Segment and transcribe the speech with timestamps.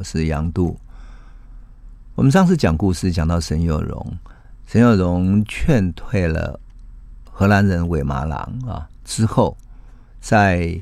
[0.00, 0.80] 我是杨度。
[2.14, 4.18] 我们上次讲故事讲到沈有容，
[4.64, 6.58] 沈有容劝退了
[7.30, 9.54] 荷兰人韦麻郎啊之后，
[10.18, 10.80] 在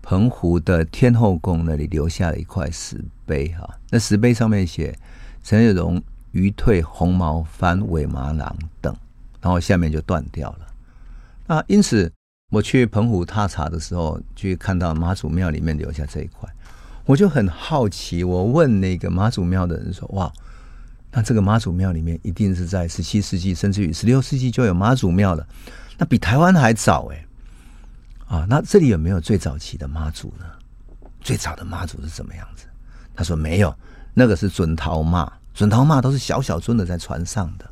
[0.00, 4.98] 澎湖的天后宫那里留下了一块石碑哈，那石碑上面写
[5.42, 6.02] 沈有容
[6.32, 8.96] 余退红毛番韦麻郎等，
[9.42, 10.60] 然后下面就断掉了。
[11.46, 12.10] 那因此
[12.50, 16.48] 我去澎湖踏查的时候，去看到妈祖庙里面留下这一块，
[17.08, 20.30] 我就很好奇，我问那个妈祖庙的人说：“哇，
[21.10, 25.46] 那这个妈祖庙里面一定是在十七世纪，甚至于十六世纪就有妈祖庙了，
[25.96, 27.24] 那比台湾还早哎。”
[28.28, 30.44] 啊，那这里有没有最早期的妈祖呢？
[31.22, 32.66] 最早的妈祖是什么样子？
[33.14, 33.74] 他说没有，
[34.12, 37.64] 那个是准头妈，准头妈都是小小尊的在船上的。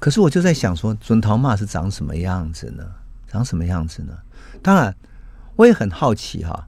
[0.00, 2.82] 可是我就在想说，准头妈是长什么样子呢？
[3.30, 4.16] 长什么样子呢？
[4.62, 4.96] 当然，
[5.56, 6.66] 我也很好奇哈。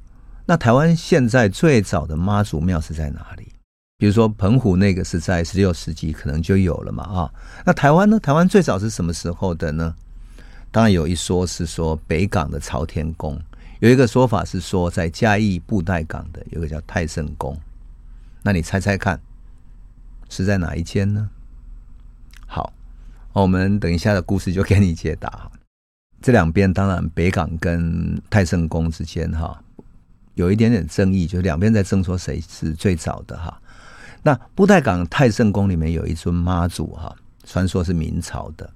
[0.50, 3.52] 那台湾现在最早的妈祖庙是在哪里？
[3.98, 7.30] 比如说澎湖那个是在十六世纪可能就有了嘛啊？
[7.66, 8.18] 那台湾呢？
[8.18, 9.94] 台湾最早是什么时候的呢？
[10.70, 13.38] 当然有一说是说北港的朝天宫，
[13.80, 17.54] 有一个说法是说在嘉义布袋港的有个叫太圣宫，
[18.42, 19.20] 那你猜猜看
[20.30, 21.28] 是在哪一间呢？
[22.46, 22.72] 好，
[23.34, 25.50] 我们等一下的故事就给你解答。
[26.22, 29.62] 这两边当然北港跟太圣宫之间哈
[30.38, 33.60] 有一点点争议，就是两边在争说谁是最早的哈。
[34.22, 38.70] 那布袋港太圣宫里面有一尊妈祖哈，传说是明朝的，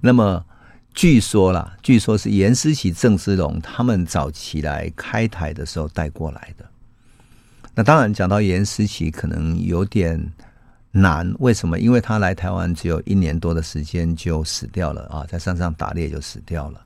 [0.00, 0.44] 那么。
[0.94, 6.64] 据说啦，据说是严思齐、郑芝龙他们早期来开台的时候带过来的。
[7.72, 10.20] 那当然讲到严思齐，可能有点
[10.90, 11.32] 难。
[11.38, 11.78] 为什么？
[11.78, 16.80] 因为他来台湾只有一年多的时间就死掉了啊，在山上打猎就死掉了。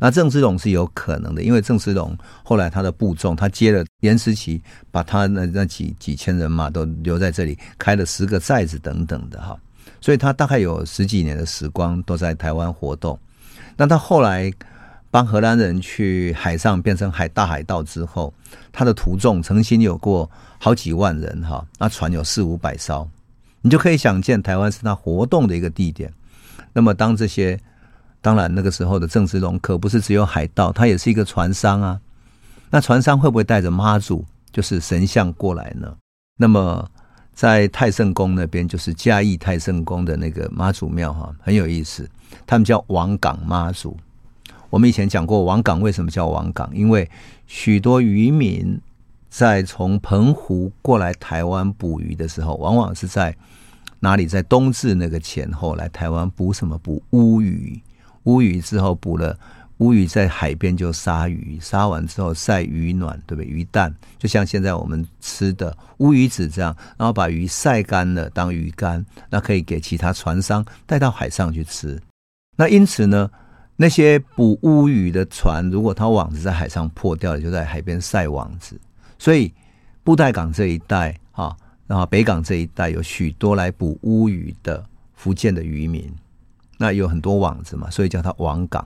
[0.00, 9.54] 那郑芝龙是有可能的，因为郑芝龙后来他的部众，他接了严思齐，把他那那几几千人马都留在这里，开了十个寨子等等的哈，
[10.00, 13.16] 所以他大概有十几年的时光都在台湾活动。
[13.76, 14.50] 那他后来
[15.10, 18.32] 帮荷兰人去海上变成海大海盗之后，
[18.72, 20.28] 他的徒众曾经有过
[20.58, 23.06] 好几万人哈，那船有四五百艘，
[23.60, 26.10] 你就可以想见台湾是他活动的一个地点。
[26.72, 27.58] 那么当这些，
[28.22, 32.00] 当然那个时候的郑芝龙可不是只有海盗，他也是一个船商啊。
[32.70, 35.96] 那船商会不会带着妈祖，就是神像过来呢？
[36.36, 36.88] 那么
[37.32, 42.08] 在太圣宫那边，就是嘉义太圣宫的那个妈祖庙哈，很有意思。
[42.46, 43.96] 他们叫王港妈祖。
[44.68, 46.70] 我们以前讲过，王港为什么叫王港？
[46.74, 47.10] 因为
[47.46, 48.80] 许多渔民
[49.28, 53.34] 在从澎湖过来台湾捕鱼的时候，往往是在
[53.98, 54.26] 哪里？
[54.26, 56.78] 在冬至那个前后来台湾捕什么？
[56.78, 57.80] 捕乌鱼。
[58.24, 59.38] 乌鱼之后捕了
[59.78, 63.46] 乌鱼，在海边就杀鱼，杀完之后晒鱼卵，对不对？
[63.46, 71.98] 鱼蛋就像现在我们吃的乌鱼子这样，然后把鱼晒干了当鱼干，那可以给其他船商带到海上去吃。
[72.56, 73.30] 那因此呢，
[73.76, 78.78] 那些捕乌鱼的船，如果它网子在海上破掉了，就在海边晒网子。
[79.18, 79.50] 所以
[80.04, 81.56] 布袋港这一带啊，
[81.86, 86.12] 然后北港这一带有许多来捕乌鱼的福建的渔民，
[86.80, 88.82] 那有很多网子嘛，所以叫它王港。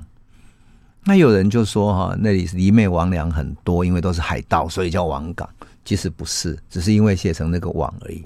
[1.05, 5.49] 那有人就说哈，那里是魑魅魍魎很多，因为都是海盗，所以叫王港。
[5.85, 8.25] 其实不是，只是因为写成那个网而已。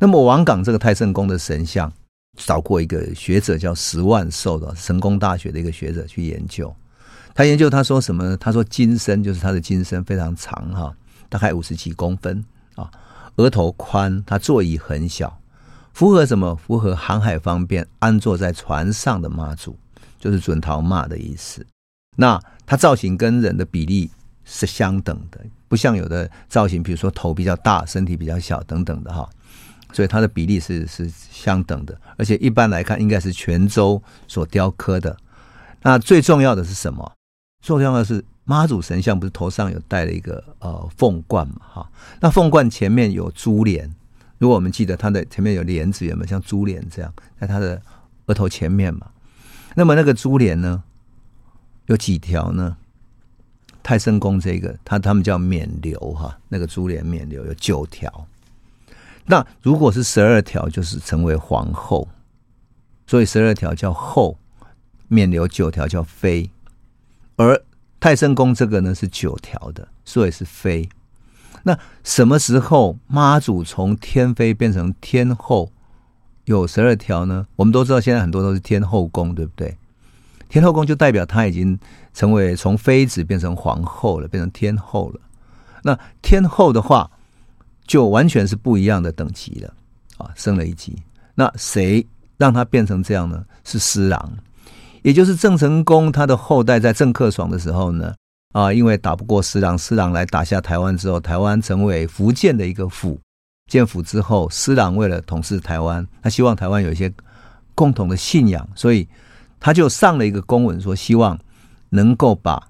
[0.00, 1.90] 那么王港这个太圣宫的神像。
[2.38, 6.70] 找过一个学者叫十万寿的神功大学的一个学者去研究，
[7.34, 8.36] 他研究他说什么呢？
[8.36, 10.94] 他说金身就是他的金身非常长哈，
[11.30, 12.90] 大概五十几公分啊，
[13.36, 15.34] 额头宽，他座椅很小，
[15.96, 16.54] 符合什么？
[16.54, 19.74] 符合航海方便，安坐在船上的妈祖，
[20.18, 21.66] 就是准头妈的意思。
[22.16, 24.10] 那它造型跟人的比例
[24.44, 29.26] 是相等的，不像有的造型，比如说头比较大，身体比较小等等的哈。
[29.94, 35.16] 所以它的比例是是相等的，而且一般来看应该是泉州所雕刻的。
[35.80, 37.10] 那最重要的是什么？
[37.62, 41.54] 最重要的是妈祖神像不是头上有戴了一个呃凤冠嘛？
[41.60, 41.90] 哈，
[42.20, 43.90] 那凤冠前面有珠帘，
[44.38, 47.80] 如果我们记得它的前面有帘子，有没有像珠帘这样在它的
[48.26, 49.08] 额头前面嘛？
[49.74, 50.82] 那么那个珠帘呢，
[51.86, 52.76] 有几条呢？
[53.82, 58.26] 太圣宫这个，他他们叫冕旒哈，那个珠帘冕旒有九条。
[59.26, 62.08] 那如果是十二条，就是成为皇后，
[63.06, 64.38] 所以十二条叫后，
[65.08, 66.50] 冕旒九条叫妃，
[67.36, 67.62] 而
[68.00, 70.88] 太圣宫这个呢是九条的，所以是妃。
[71.66, 75.68] 那什么时候妈祖从天妃变成天后，
[76.44, 77.44] 有十二条呢？
[77.56, 79.76] 我们都知道现在很多都是天后宫，对不对？
[80.48, 81.76] 天后宫就代表她已经
[82.14, 85.20] 成为从妃子变成皇后了，变成天后了。
[85.82, 87.10] 那天后的话。
[87.88, 89.72] 就完全是不一样的等级了
[90.18, 91.00] 啊，升了一级。
[91.36, 92.04] 那谁
[92.36, 93.44] 让他变成这样呢？
[93.62, 94.32] 是施琅，
[95.02, 98.12] 也就是郑成功他的后代在郑克爽的时候呢，
[98.56, 103.20] 啊，因为打不过施琅，施琅来打下台湾之后，台湾成为福建的一个府。
[103.70, 107.12] 建府之后，施琅为了统治台湾，他希望台湾有一些
[107.74, 109.06] 共同的信仰，所以
[109.60, 111.38] 他就上了一个公文，说希望
[111.90, 112.66] 能够把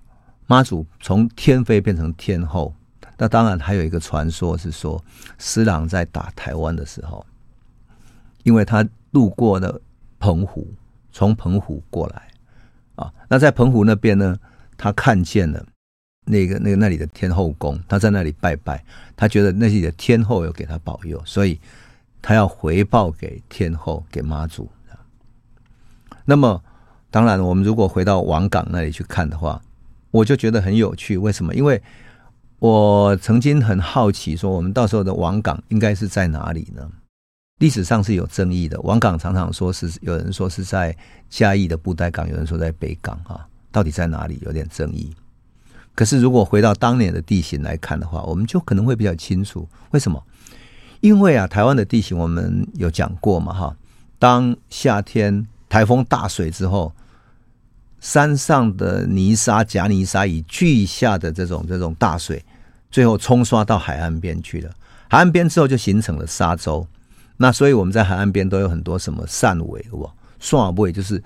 [0.49, 2.75] 妈祖从天妃变成天后。
[3.17, 5.01] 那当然还有一个传说是说，
[5.39, 7.25] 施琅在打台湾的时候，
[8.43, 9.81] 因为他路过了
[10.19, 10.67] 澎湖，
[11.13, 12.23] 从澎湖过来
[12.97, 14.37] 啊，那在澎湖那边呢，
[14.77, 15.65] 他看见了。
[16.27, 18.85] 那个、那个、那里的天后宫，他在那里拜拜，
[19.17, 21.59] 他觉得那里的天后有给他保佑，所以
[22.21, 24.69] 他要回报给天后，给妈祖。
[26.25, 26.61] 那么，
[27.11, 29.63] 当然，我们如果回到王港那里去看的话，
[30.11, 31.17] 我就觉得很有趣。
[31.17, 31.55] 为什么？
[31.55, 31.81] 因为
[32.59, 36.91] 我曾经很好奇，说我们到时候的王港应该是在哪里呢？
[37.61, 38.81] 历史上是有争议的。
[38.81, 40.95] 王港常常说是有人说是在
[41.31, 44.41] 嘉义的布袋港，有人说在北港，哈，到底在哪里？
[44.43, 45.15] 有点争议。
[45.97, 50.23] 可是，如果回到当年的地形来看的话，我们就可能会比较清楚为什么？
[51.01, 53.75] 因为啊，台湾的地形我们有讲过嘛，哈。
[54.19, 56.93] 当夏天台风大水之后，
[57.99, 62.45] 山上的泥沙、夹泥沙以巨下的这种这种大水，
[62.91, 64.71] 最后冲刷到海岸边去了。
[65.09, 66.87] 海岸边之后就形成了沙洲。
[67.39, 71.23] 那所以我们在海岸边都有很多什么扇尾，哇，扇尾就是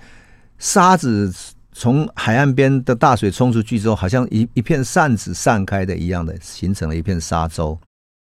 [0.58, 1.34] 沙子。
[1.72, 7.78] 从海岸边的大水冲出去之后，好像一一片扇子散开的一样的，形成了一片沙洲。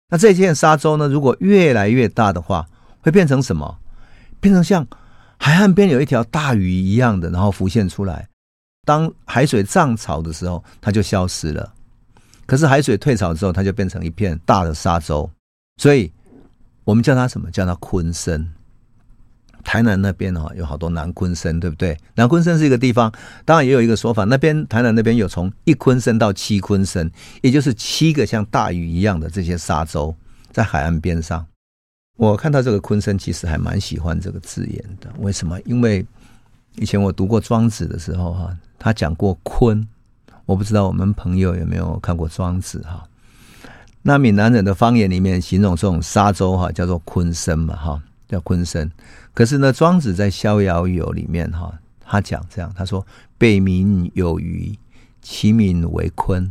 [0.08, 2.66] 那这片沙洲呢，如果越来越大的话，
[3.00, 3.78] 会变成什么？
[4.40, 4.86] 变成像
[5.38, 8.28] 海岸边有一条大鱼一样的，然后浮现出来。
[8.84, 11.72] 当海水涨潮的时候，它就消失了。
[12.46, 15.28] 可是海水退潮之后，它就变成一片大的沙洲。
[15.78, 16.12] 所以
[16.84, 17.50] 我们叫它什么？
[17.50, 18.44] 叫它鲲鯓。
[19.64, 21.96] 台南那边哦，有好多南鲲鯓，对不对？
[22.14, 23.12] 南鲲鯓是一个地方，
[23.44, 27.10] 当然也有一个说法，那边台南那边有从一鲲鯓到七鲲鯓，
[27.40, 30.14] 也就是七个像大鱼一样的这些沙洲
[30.50, 31.46] 在海岸边上。
[32.18, 35.08] 我看到这个鲲鯓，其实还蛮喜欢这个字眼的。
[35.18, 35.58] 为什么？
[35.62, 36.04] 因为
[36.76, 39.86] 以前我读过庄子的时候哈，他讲过鲲，
[40.44, 43.02] 我不知道我们朋友有没有看过庄子哈。
[44.02, 48.02] 那闽南人的方言里面形容这种沙洲哈，叫做鲲鯓嘛哈。
[48.32, 48.90] 叫鲲鯓，
[49.34, 53.06] 可是呢，庄子在《逍遥游》里面哈，他讲这样，他说
[53.36, 54.74] ：“北冥有鱼，
[55.20, 56.50] 其名为鲲。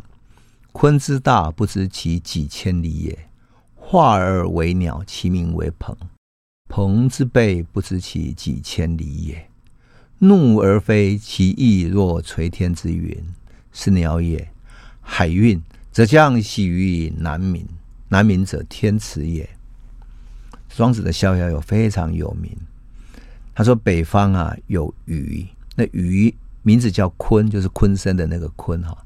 [0.72, 3.16] 鲲之大，不知其几千里也；
[3.74, 5.98] 化而为鸟，其名为鹏。
[6.70, 9.48] 鹏之背，不知其几千里也；
[10.20, 13.18] 怒而飞，其翼若垂天之云，
[13.72, 14.48] 是鸟也。
[15.02, 15.60] 海运，
[15.92, 17.66] 则将徙于南冥，
[18.10, 19.50] 南冥者，天池也。”
[20.76, 22.56] 庄子的《逍遥游》非常有名。
[23.54, 25.46] 他说：“北方啊有鱼，
[25.76, 26.34] 那鱼
[26.64, 28.98] 名字叫鲲，就是鲲身的那个鲲哈。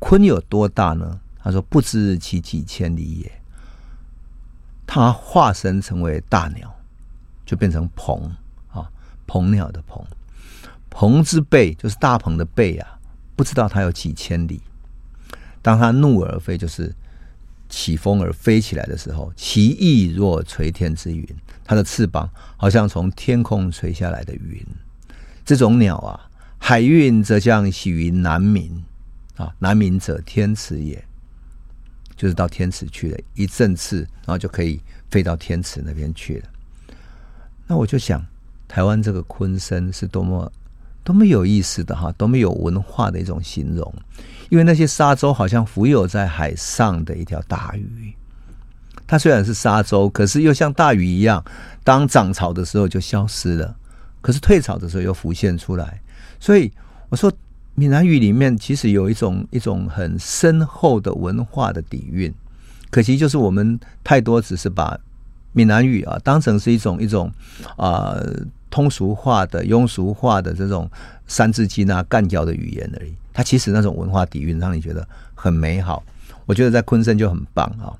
[0.00, 1.20] 鲲有多大呢？
[1.38, 3.32] 他说不知其几千里也。
[4.86, 6.74] 它化身成为大鸟，
[7.46, 8.20] 就变成鹏
[8.68, 8.90] 啊，
[9.26, 10.04] 鹏鸟的鹏。
[10.90, 12.98] 鹏之背就是大鹏的背啊，
[13.36, 14.60] 不知道它有几千里。
[15.62, 16.94] 当它怒而飞，就是。”
[17.72, 21.26] 起风而飞起来的时候，其翼若垂天之云，
[21.64, 24.62] 它的翅膀好像从天空垂下来的云。
[25.42, 28.70] 这种鸟啊，海运则将徙于南冥
[29.36, 31.02] 啊，南冥者天池也，
[32.14, 34.78] 就是到天池去了，一振翅，然后就可以
[35.10, 36.48] 飞到天池那边去了。
[37.66, 38.22] 那我就想，
[38.68, 40.52] 台湾这个鲲鯓是多么
[41.04, 43.92] 多么有意思的哈，多么有文化的一种形容。
[44.50, 48.14] 因为那些沙洲好像浮游在海上的一条大鱼，
[49.06, 51.42] 它虽然是沙洲，可是又像大鱼一样，
[51.82, 53.74] 当涨潮的时候就消失了，
[54.20, 56.00] 可是退潮的时候又浮现出来。
[56.38, 56.70] 所以
[57.08, 57.32] 我说，
[57.74, 62.30] 闽南语里面其实有一种一种很深厚的文化的底蕴，
[62.90, 64.98] 可惜就是我们太多只是把
[65.52, 67.32] 闽南语啊当成是一种一种
[67.76, 68.16] 啊。
[68.72, 70.90] 通俗化的、庸俗化的这种
[71.26, 73.12] 三字经啊、干譙的语言而已。
[73.30, 76.02] 它其实那种文化底蕴让你觉得很美好。
[76.46, 77.92] 我觉得在昆山就很棒啊。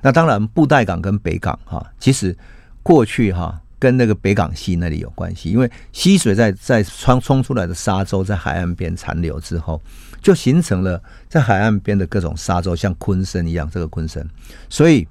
[0.00, 2.36] 那当然，布袋港跟北港哈，其实
[2.82, 9.82] 过去哈跟那个北港溪那里有关系，因为溪水在在冲冲出来的沙洲在海岸边残留之后，
[10.22, 14.24] 就形成了在海岸边的各种沙洲，像鲲鯓一样这个鲲鯓。
[14.70, 15.06] 所以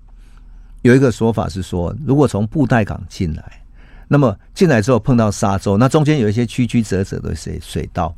[0.82, 3.63] 有一个说法是说，如果从布袋港进来。
[4.08, 8.16] 那么进来之后碰到沙洲，那中间有一些曲曲折折的水水道，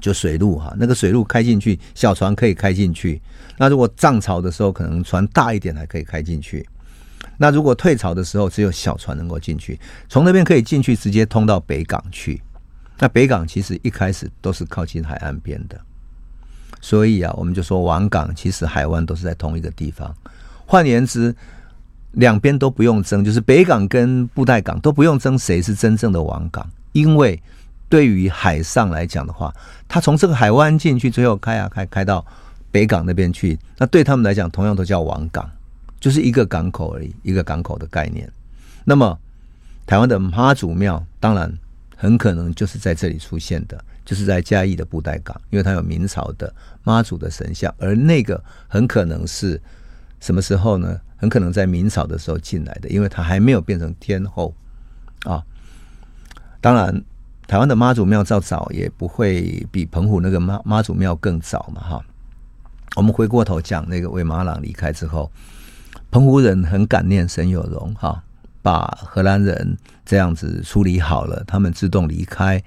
[0.00, 3.20] 就水路哈，那个水路开进去，小船可以开进去。
[3.56, 6.66] 那如果涨潮的时候，可能船大一点还可以开进去。
[7.36, 9.78] 那如果退潮的时候，只有小船能够进去。
[10.08, 12.42] 从那边可以进去，直接通到北港去。
[12.98, 15.80] 那北港其实一开始都是靠近海岸边的，
[16.82, 20.14] 所以啊，我们就说王港其实海湾都是在同一个地方。
[20.66, 21.34] 换言之，
[22.12, 27.40] 两边都不用争，就是北港跟布袋港都不用争谁是真正的王港，因为。
[27.90, 29.52] 对于海上来讲的话，
[29.88, 32.24] 他从这个海湾进去，最后开啊开，开到
[32.70, 35.50] 北港那边去，那对他们来讲，同样都叫王港，
[35.98, 38.30] 就是一个港口而已，一个港口的概念。
[38.84, 39.18] 那么，
[39.86, 41.52] 台湾的妈祖庙，当然
[41.96, 49.60] 很可能就是在这里出现的，就是在嘉义的布袋港，因为它有明朝的妈祖的神像，而那个很可能是
[50.20, 50.96] 什么时候呢？
[51.20, 54.52] 很可能在明朝的时候进来的，因为他还没有变成天后
[55.22, 55.40] 啊。
[56.60, 57.00] 当然。
[57.46, 62.04] 台湾的妈祖庙造早，也不会比澎湖那个妈妈祖庙更早嘛，哈。
[62.94, 65.28] 我们回过头讲那个魏玛朗离开之后，
[66.12, 68.22] 澎湖人很感念沈有容，哈，
[68.62, 72.62] 把荷兰人这样子处理好了，他们自动离开，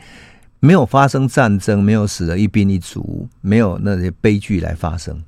[0.59, 5.23] 没有发生战争，没有死了一兵一卒，没有那些悲剧来发生。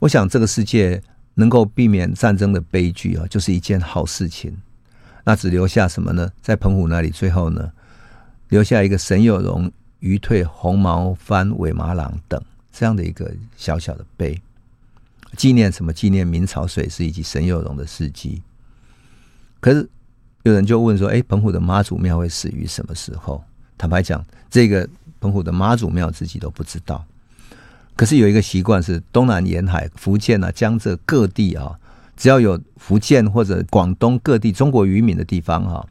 [0.00, 1.02] 我想这个世界
[1.34, 4.56] 能够避免战争的悲剧啊，就是一件好事情。
[5.24, 6.30] 那只留下什么呢？
[6.40, 7.70] 在澎湖那里，最后呢？
[8.48, 9.70] 留下一个沈有容、
[10.00, 14.40] 鱼退、红毛番、尾马朗等这样的一个小小的碑，
[15.36, 15.92] 纪念什么？
[15.92, 18.42] 纪念明朝水师以及沈有容的事迹。
[19.60, 19.88] 可是
[20.42, 23.44] 有人就问说：“哎，澎湖的妈祖庙会死于什么时候？”
[23.78, 24.88] 坦白讲，这个
[25.20, 27.04] 澎湖的妈祖庙自己都不知道。
[28.00, 31.78] 可是有一个习惯是，东南沿海、福建啊、江浙各地啊，
[32.16, 35.86] 只要有福建或者广东各地中国渔民的地方啊。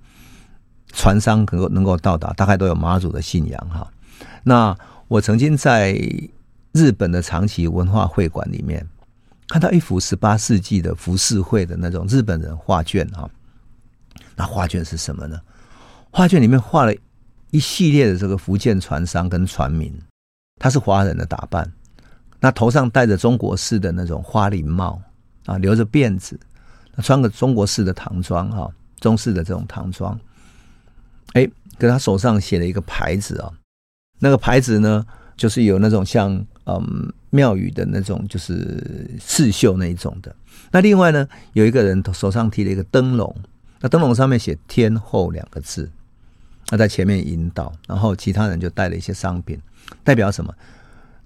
[0.91, 3.87] 船商能够能够到达，大概都有妈祖的信仰哈。
[4.41, 4.75] 那
[5.07, 5.93] 我曾经在
[6.71, 8.83] 日本的长崎文化会馆里面
[9.47, 13.29] 看到一幅十八世纪的浮世绘的那种日本人画卷哈。
[14.35, 15.39] 那画卷是什么呢？
[16.09, 16.95] 画卷里面画了
[17.51, 19.93] 一系列的这个福建船商跟船民，
[20.59, 21.71] 他是华人的打扮，
[22.39, 25.01] 那头上戴着中国式的那种花翎帽
[25.45, 26.39] 啊，留着辫子，
[27.03, 30.17] 穿个中国式的唐装哈，中式的这种唐装。
[31.33, 33.51] 哎，跟他手上写了一个牌子啊，
[34.19, 35.05] 那个牌子呢，
[35.35, 36.33] 就是有那种像
[36.65, 40.35] 嗯庙宇的那种，就是刺绣那一种的。
[40.71, 43.35] 那另外呢，有一个人手上提了一个灯笼，
[43.81, 45.89] 那灯笼上面写“天后”两个字，
[46.65, 49.59] 他在前面引导，然后其他人就带了一些商品，
[50.03, 50.53] 代表什么？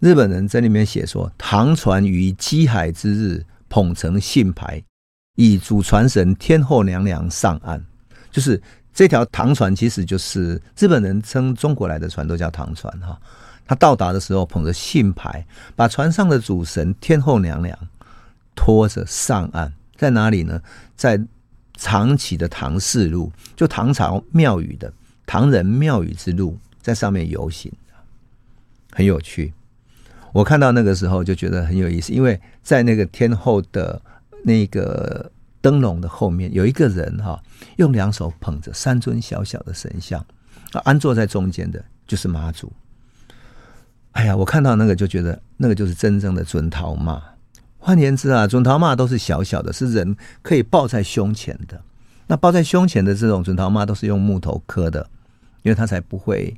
[0.03, 4.83] 日本人在里面写说，唐船于稽海之日捧成信牌，
[5.38, 7.81] 以主船神天后娘娘上岸，
[8.29, 8.62] 就是。
[8.95, 13.19] 这条唐船其实就是日本人称中国来的船都叫唐船哈。
[13.65, 15.43] 他到达的时候捧着信牌，
[15.75, 17.75] 把船上的主神天后娘娘
[18.53, 20.62] 拖着上岸，在哪里呢？
[20.95, 21.19] 在
[21.75, 24.93] 长崎的唐氏路，就唐朝庙宇的
[25.25, 27.72] 唐人庙宇之路，在上面游行，
[28.91, 29.51] 很有趣。
[30.33, 34.01] 我看到那个时候就觉得很有意思，因为在那个天后的
[34.43, 35.31] 那个。
[35.63, 37.41] 灯笼的后面有一个人哈，
[37.77, 40.19] 用两手捧着三尊小小的神像，
[40.73, 42.69] 啊，安坐在中间的就是妈祖。
[44.11, 47.23] 哎呀，我看到那个就觉得那个就是真正的准头妈。
[47.77, 51.81] 换言之啊，准头妈都是小小的，是人可以抱在胸前的。
[52.27, 55.09] 那抱在胸前的这种准头妈都是用木头刻的，
[55.61, 56.53] 因为它才不会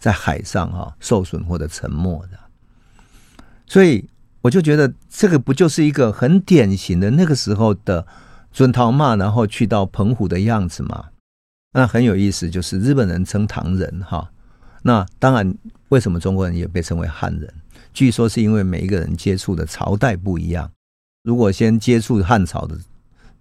[0.00, 2.49] 在海上哈受损或者沉没的。
[3.70, 4.04] 所以
[4.42, 8.04] 我就觉得这个不就是一个很典型的那个时候的。
[8.52, 11.10] 准唐骂，然后去到澎湖的样子嘛，
[11.72, 12.50] 那很有意思。
[12.50, 14.28] 就是日本人称唐人哈，
[14.82, 15.54] 那当然
[15.90, 17.48] 为什么中国人也被称为汉人？
[17.94, 20.68] 据说是因为每一个人接触的朝代不一样。
[21.22, 22.76] 如果先接触汉朝的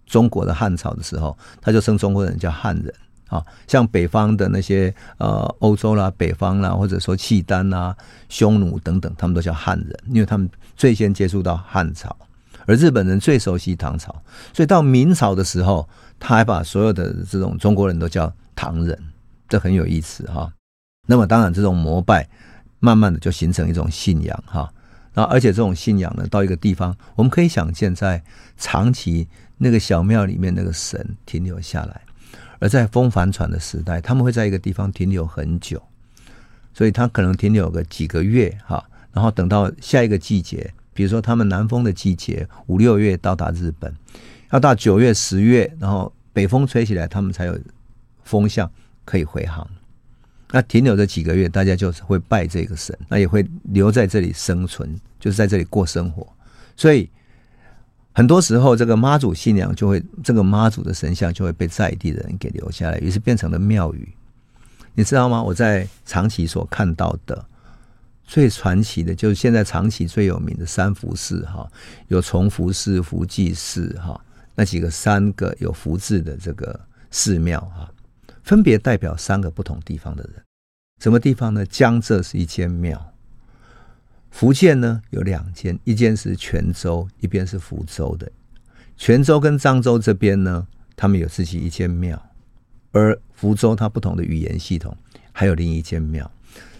[0.05, 2.93] 中国的汉朝的时候，他就称中国人叫汉人
[3.29, 3.45] 啊。
[3.67, 7.95] 像北方的那些呃欧洲啦、北方啦，或者说契丹啦、
[8.27, 12.15] 匈奴等等，他们都叫汉人，因为他们最先接触到汉朝。
[12.65, 14.13] 而日本人最熟悉唐朝，
[14.53, 18.95] 所以到明朝的时候，他还把所有的这种中国人都叫唐人，
[19.47, 20.51] 这很有意思哈。
[21.07, 22.29] 那么当然，这种膜拜
[22.79, 24.71] 慢慢的就形成一种信仰哈。
[25.15, 28.23] 那而且这种信仰呢，到一个地方，我们可以想见，在
[28.55, 32.01] 长崎那个小庙里面，那个神停留下来；
[32.59, 35.81] 而在风帆船的时代，他们会在一个地方停留很久，
[36.73, 40.73] 所以他可能停留个几个月哈，然后等到下一个季节。
[40.91, 43.95] 比如说，他们南风的季节五六月到达日本，
[44.51, 47.57] 要到九月、十月，然后北风吹起来，他们才有
[48.25, 48.69] 风向
[49.05, 49.65] 可以回航。
[50.51, 56.27] 那停留这几个月，大家就是会拜这个神，那也会留在这里生存，就是在这里过生活。
[56.75, 57.09] 所以
[58.13, 64.09] 很多时候，这个妈祖信仰就会，这个妈祖的神像就会被在地的人给留下来，于是变成了庙宇。
[64.95, 65.41] 你知道吗？
[65.41, 67.45] 我在长崎所看到的
[68.25, 71.69] 最传奇的，就是现在长崎最有名的三福寺哈，
[72.07, 74.19] 有崇福寺、福济寺哈，
[74.55, 76.77] 那几个三个有福字的这个
[77.11, 77.89] 寺庙哈。
[78.43, 80.43] 分别代表三个不同地方的人，
[81.01, 81.65] 什么地方呢？
[81.67, 83.08] 江浙是一间庙，
[84.31, 88.31] 福建呢有两间，一间是泉州，一边是福州的。
[88.97, 92.21] 泉州跟漳州这边呢，他们有自己一间庙，
[92.91, 94.95] 而福州它不同的语言系统，
[95.31, 96.29] 还有另一间庙。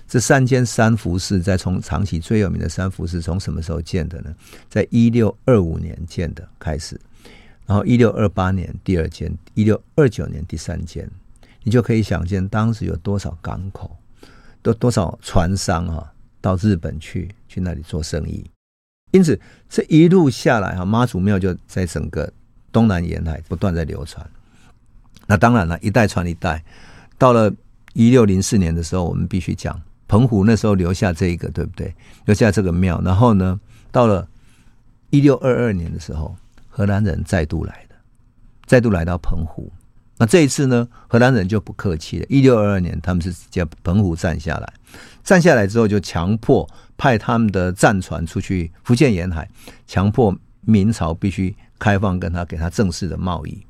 [0.08, 4.34] 这三间三福寺，在从长崎最有名的三福寺，从什么时候建的呢？
[4.68, 7.00] 在一六二五年建的开始，
[7.66, 11.10] 然后一六二八年第二间，一六二九年第三间。
[11.64, 13.96] 你就可以想见当时有多少港口，
[14.62, 18.46] 多多少船商啊，到日本去去那里做生意。
[19.12, 22.32] 因此这一路下来哈，妈祖庙就在整个
[22.72, 24.24] 东南沿海不断在流传。
[25.26, 26.64] 那当然了，一代传一代，
[27.18, 27.52] 到了
[27.94, 31.94] 一六零四年的时候，我们必须讲澎湖那时候留下这一个，对不对？
[32.26, 33.02] 留下这个庙。
[33.04, 33.60] 然后呢，
[33.92, 34.28] 到了
[35.10, 36.36] 一六二二年的时候，
[36.68, 37.96] 荷兰人再度来的，
[38.66, 39.72] 再度来到澎湖。
[40.18, 42.26] 那这一次呢，荷兰人就不客气了。
[42.28, 44.74] 一六二二年，他们是叫澎湖站下来，
[45.30, 46.68] 站下来之后就强迫
[46.98, 49.48] 派他们的战船出去福建沿海，
[49.86, 53.64] 强迫明朝必须开放跟他给他正式的贸易。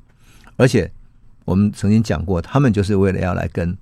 [0.56, 0.90] 而且
[1.44, 3.78] 我们曾经讲过，他们就是为了要来跟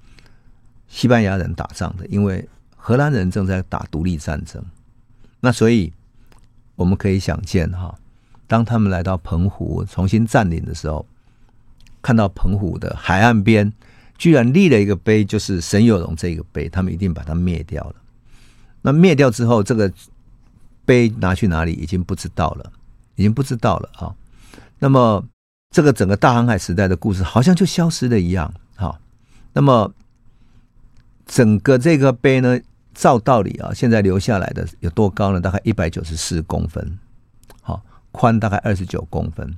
[0.88, 4.60] 西班牙人打仗的，因为荷兰人正在打独立战争。
[5.40, 5.94] 那所以
[6.76, 7.96] 我们可以想见哈，
[8.48, 11.06] 当他们来到澎湖重新占领的时候。
[12.00, 13.74] 看到澎湖的海岸边，
[14.18, 17.96] 居然立了一个碑，就是沈有容这个碑，他们一定把它灭掉了。
[18.82, 19.92] 那灭掉之后，这个
[20.86, 22.72] 碑拿去哪里，已经不知道了，
[23.16, 24.16] 已经不知道了啊。
[24.80, 25.26] 那么，
[25.72, 28.54] 这个整个大航海时代的故事，好像就消失了一样。
[28.76, 29.00] 好，
[29.54, 29.94] 那么
[31.26, 32.60] 整个这个碑呢，
[32.94, 35.42] 照道理啊，现在留下来的有多高呢？
[35.42, 36.98] 大概一百九十四公分，
[37.62, 39.58] 好，宽大概二十九公分。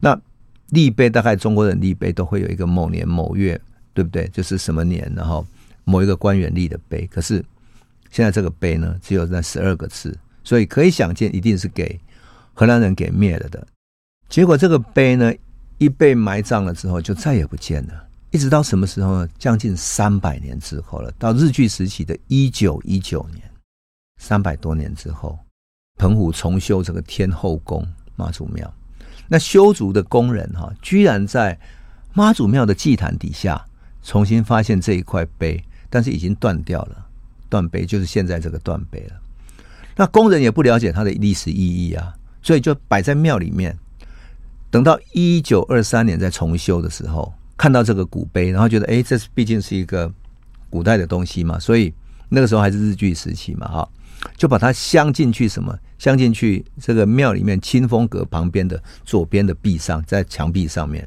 [0.00, 0.20] 那
[0.68, 3.60] 立碑大概中国人立碑都会有一个某年某月，
[3.94, 4.28] 对不对？
[4.28, 5.46] 就是什么年，然后
[5.84, 7.06] 某一个官员立的碑。
[7.06, 7.42] 可是
[8.10, 11.98] 现在这个碑呢，只有那十二个字，所以可以想见，一定是给
[12.52, 13.66] 荷兰人给灭了的。
[14.28, 15.32] 结果这个碑呢，
[15.78, 18.04] 一被埋葬了之后，就再也不见了。
[18.30, 19.28] 一直到什么时候呢？
[19.38, 23.40] 将近三百年之后了，到日据时期的一九一九年，
[24.20, 25.38] 三百多年之后，
[25.98, 28.74] 澎湖重修这个天后宫妈祖庙。
[29.28, 31.56] 那修筑的工人哈，居然在
[32.12, 33.64] 妈祖庙的祭坛底下
[34.04, 37.04] 重新发现这一块碑，但是已经断掉了，
[37.48, 39.20] 断碑就是现在这个断碑了。
[39.96, 43.76] 那工人也不了解它的历史意义啊，所以就摆在庙里面。
[44.70, 50.12] 等到一九二三年再重修的时候，看到这个古碑，然后觉得哎，这是毕竟是一个
[50.68, 51.92] 古代的东西嘛，所以
[52.28, 53.88] 那个时候还是日据时期嘛，哈。
[54.38, 56.64] 就把它镶进去，什么镶进去？
[56.80, 61.06] 这个庙里面清风阁旁边的左边的壁上，在墙壁上面，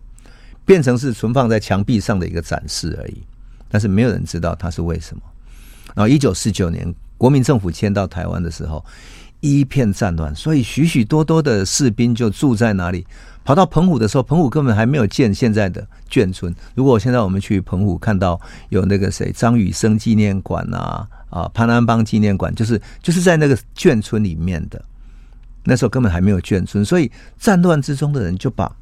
[0.68, 3.24] 变成是存放在墙壁上的一个展示而已。
[3.68, 5.24] 但是没有人知道它是为什么。
[5.96, 8.86] 然后一九四九年国民政府迁到台湾的时候，
[9.40, 13.08] 一片战乱，所以许许多多的士兵就住在哪里。
[13.44, 16.54] 跑到澎湖的时候，澎湖根本还没有建现在的眷村。
[16.76, 21.08] 如果现在我们去澎湖看到有那个谁张雨生纪念馆啊。
[21.30, 24.82] 啊，潘安邦纪念馆就是就是在那个眷村里面的，
[25.66, 28.74] 那时候根本还没有眷村，所以战乱之中的人就把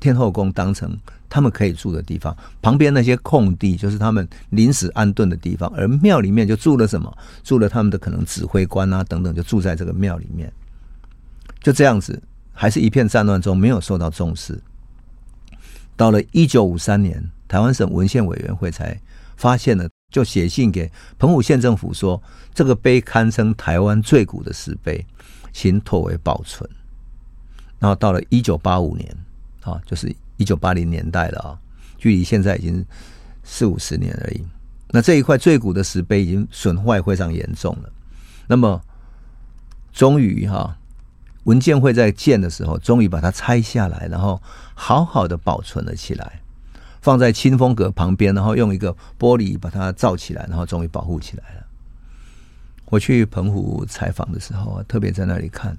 [0.00, 0.96] 天后宫当成
[1.28, 7.12] 他们可以住的地方，旁边那些空地就是他们临时安顿的地方，而庙里面就住了什么？
[7.42, 10.52] 住了他们的可能指挥官啊等等，就住在这个庙里面，
[11.60, 14.60] 就这样子，还是一片战乱中没有受到重视。
[15.96, 19.00] 到了一九五三年，台湾省文献委员会才
[19.36, 19.88] 发现了。
[20.10, 22.22] 就写信给澎湖县政府说，
[22.54, 25.04] 这个碑堪称台湾最古的石碑，
[25.52, 26.66] 请妥为保存。
[27.78, 29.14] 然后到了一九八五年，
[29.62, 31.58] 啊，就是一九八零年代了啊，
[31.96, 32.84] 距离现在已经
[33.42, 34.44] 四五十年而已。
[34.90, 37.92] 那这一块最古的石碑已经损坏非常严重了。
[38.46, 38.80] 那么，
[39.92, 40.76] 终于哈，
[41.44, 44.40] 文建会在建的时候，终于把它拆下来，然后
[44.74, 46.40] 好好的保存了起来。
[47.00, 51.64] 放在清风阁旁边，然后用一个玻璃把它罩起来，然后终于保护起来了。
[52.86, 55.78] 我去澎湖采访的时候，特别在那里看，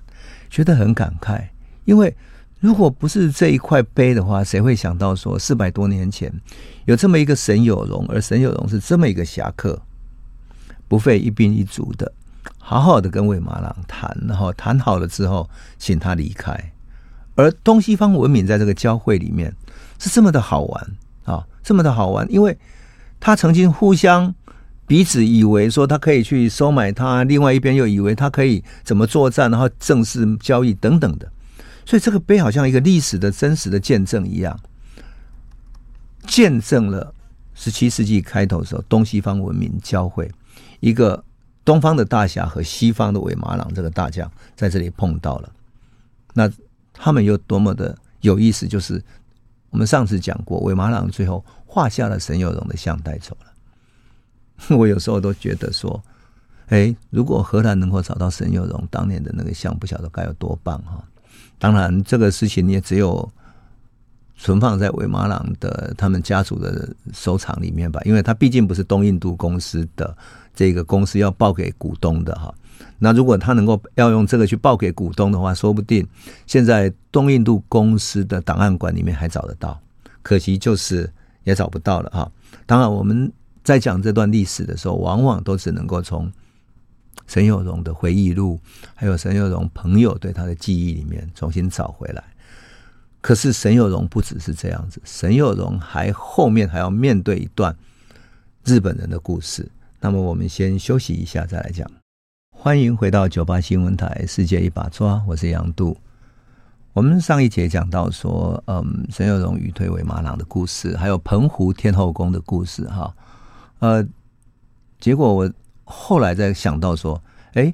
[0.50, 1.44] 觉得很感慨，
[1.84, 2.16] 因为
[2.60, 6.32] 如果不是这一块碑的话，谁会想到说四百多年前
[6.86, 9.82] 有这么一个沈有容，而沈有容是这么一个侠客，
[10.88, 12.12] 不费一兵一卒的，
[12.58, 16.74] 好好的跟魏玛郎谈，然后谈好了之后，请他离开。
[17.36, 19.56] 而东西方文明在这个交汇里面
[19.98, 20.88] 是这么的好玩
[21.24, 22.58] 啊，这么的好玩，因为
[23.22, 24.36] 他曾经互相
[24.86, 31.32] 彼此以为说他可以去收买他，另外一边又以为他可以怎么作战，然后正式交易等等的。
[31.90, 34.60] 所以这个碑好像一个历史的真实的见证一样，
[36.28, 37.12] 见证了
[37.56, 40.32] 十七世纪开头的时候东西方文明交汇，
[40.82, 41.24] 一个
[41.66, 45.52] 东方的大侠和西方的韦马朗这个大将在这里碰到了。
[46.36, 46.48] 那
[46.94, 49.04] 他们又多么的有意思，就是
[49.72, 54.78] 我们上次讲过，韦马朗最后画下了沈有容的像带走了。
[54.78, 56.00] 我有时候都觉得说，
[56.68, 61.04] 哎，如果荷兰能够找到沈有容当年的那个像，不晓得该有多棒哈。
[61.60, 63.30] 当然，这个事情你也只有
[64.38, 70.16] 存放在韦马郎的他们家族的收藏里面吧，因为他毕竟不是东印度公司的
[70.56, 72.52] 这个公司要报给股东的哈。
[72.98, 76.08] 那如果他能够要用这个去报给股东的话，说不定
[76.48, 79.78] 现在东印度公司的档案馆里面还找得到，
[80.22, 81.12] 可惜就是
[81.44, 82.32] 也找不到了哈。
[82.66, 83.30] 当然，我们
[83.66, 86.32] 在讲这段历史的时候，往往都只能够从。
[87.28, 88.60] 沈有容的回忆录，
[88.96, 92.24] 还有沈有容朋友对他的记忆里面重新找回来。
[93.22, 97.76] 可是沈有容不只是这样子，沈有容还后面还要面对一段
[98.64, 99.70] 日本人的故事。
[100.00, 101.86] 那么我们先休息一下再来讲。
[102.52, 105.98] 欢迎回到九八新闻台《世界一把抓》，我是杨度。
[106.94, 113.14] 我们上一节讲到说，嗯，沈有容与退韦马郎的故事，还有澎湖天后宫的故事，哈，
[113.80, 114.08] 呃，
[115.00, 115.52] 结果我。
[115.92, 117.20] 后来再想到说，
[117.54, 117.74] 哎，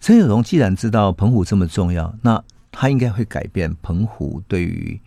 [0.00, 5.00] 陈有容既然知道澎湖这么重要，那他应该会改变澎湖对于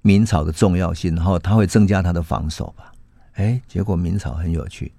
[0.00, 2.90] 明朝的重要性，然后他会增加他的防守吧？
[3.34, 4.90] 哎，结果明朝很有趣，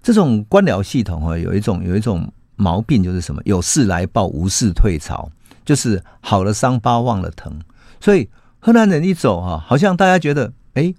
[0.00, 3.42] 这种官僚系统啊，有一种有一种毛病，就是什么？
[3.44, 5.28] 有事来报，无事退朝，
[5.64, 7.52] 就是好了伤疤忘了疼。
[7.98, 10.94] 所以荷兰人一走哈，好像大家觉得，哎。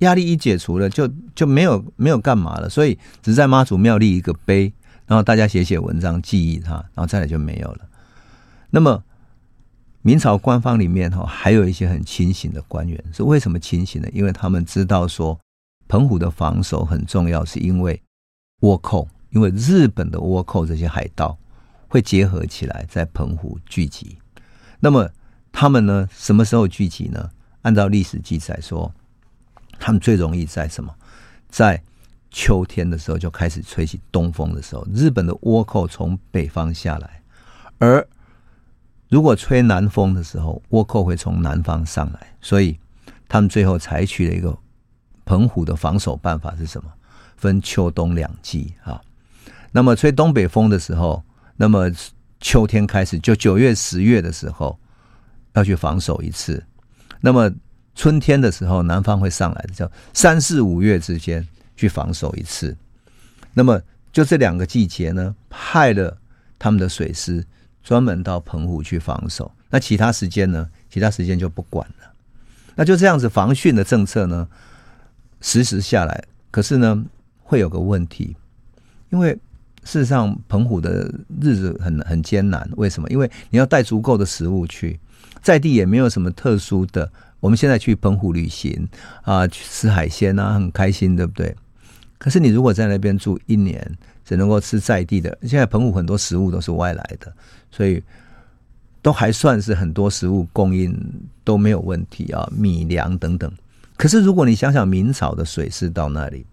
[0.00, 4.70] 压力一解除了，就就没有没有干嘛了，所以只在妈祖庙立一个碑，
[5.06, 7.88] 然后大家写写文章记忆他，然后再来就没有了。
[8.68, 9.02] 那么
[10.02, 14.08] 明朝官方里面哈，还有一些很清醒的官员，是为什么清醒呢？
[14.12, 15.38] 因为他们知道说
[15.88, 17.98] 澎湖的防守很重要，是因为
[18.60, 21.38] 倭寇，因为日本的倭寇这些海盗
[21.88, 24.18] 会结合起来在澎湖聚集。
[24.78, 25.08] 那么
[25.50, 27.30] 他们呢，什么时候聚集呢？
[27.62, 28.92] 按照历史记载说。
[29.78, 30.94] 他们最容易在什么？
[31.48, 31.82] 在
[32.30, 37.22] 秋天的时候就开始吹起东风的时候，日本的倭寇从北方下来，
[37.78, 38.06] 而
[39.08, 42.26] 如果吹南风的时候，倭寇会从南方上来。
[42.40, 42.78] 所以
[43.28, 44.56] 他们最后采取了一个
[45.24, 46.92] 澎湖的防守办法是什么？
[47.36, 49.00] 分秋冬两季啊。
[49.72, 51.22] 那么吹东北风的时候，
[51.56, 51.90] 那么
[52.40, 54.78] 秋天开始就九月、十月的时候
[55.54, 56.62] 要去防守一次。
[57.20, 57.50] 那么
[57.96, 62.76] 春天的时候，南方会上来的，叫三四五月之间去防守一次。
[63.54, 63.80] 那么
[64.12, 66.16] 就这两个季节呢，派了
[66.58, 67.42] 他们的水师
[67.82, 69.50] 专门到澎湖去防守。
[69.70, 70.68] 那其他时间呢？
[70.90, 72.12] 其他时间就不管了。
[72.74, 74.46] 那就这样子防汛的政策呢，
[75.40, 76.22] 实施下来。
[76.50, 77.04] 可是呢，
[77.42, 78.36] 会有个问题，
[79.08, 79.32] 因为
[79.84, 82.68] 事实上澎湖的日子很很艰难。
[82.76, 83.08] 为什么？
[83.08, 85.00] 因为你要带足够的食物去，
[85.42, 87.10] 在地也没有什么特殊的。
[87.40, 88.88] 我们现在去澎湖旅行
[89.22, 91.54] 啊，去吃海鲜啊，很开心，对不对？
[92.18, 95.36] 可是你如果在那边住一年，只能够吃在地的。
[95.42, 97.32] 现在澎湖很多食物都是外来的，
[97.70, 98.02] 所以
[99.02, 100.98] 都还算是很多食物供应
[101.44, 103.52] 都没有问题啊，米粮等等。
[103.96, 106.46] 可是如果你想想明朝的水师到那里，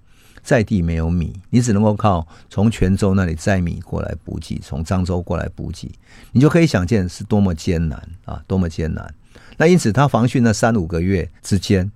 [0.43, 5.89] 在地没有米，你只能够靠从泉州那里载米过来补给，从漳州过来补给，
[6.33, 9.13] 你就可以想见是多么艰难啊，多么艰难。
[9.63, 11.89] 那因此，他防汛那三五个月之间，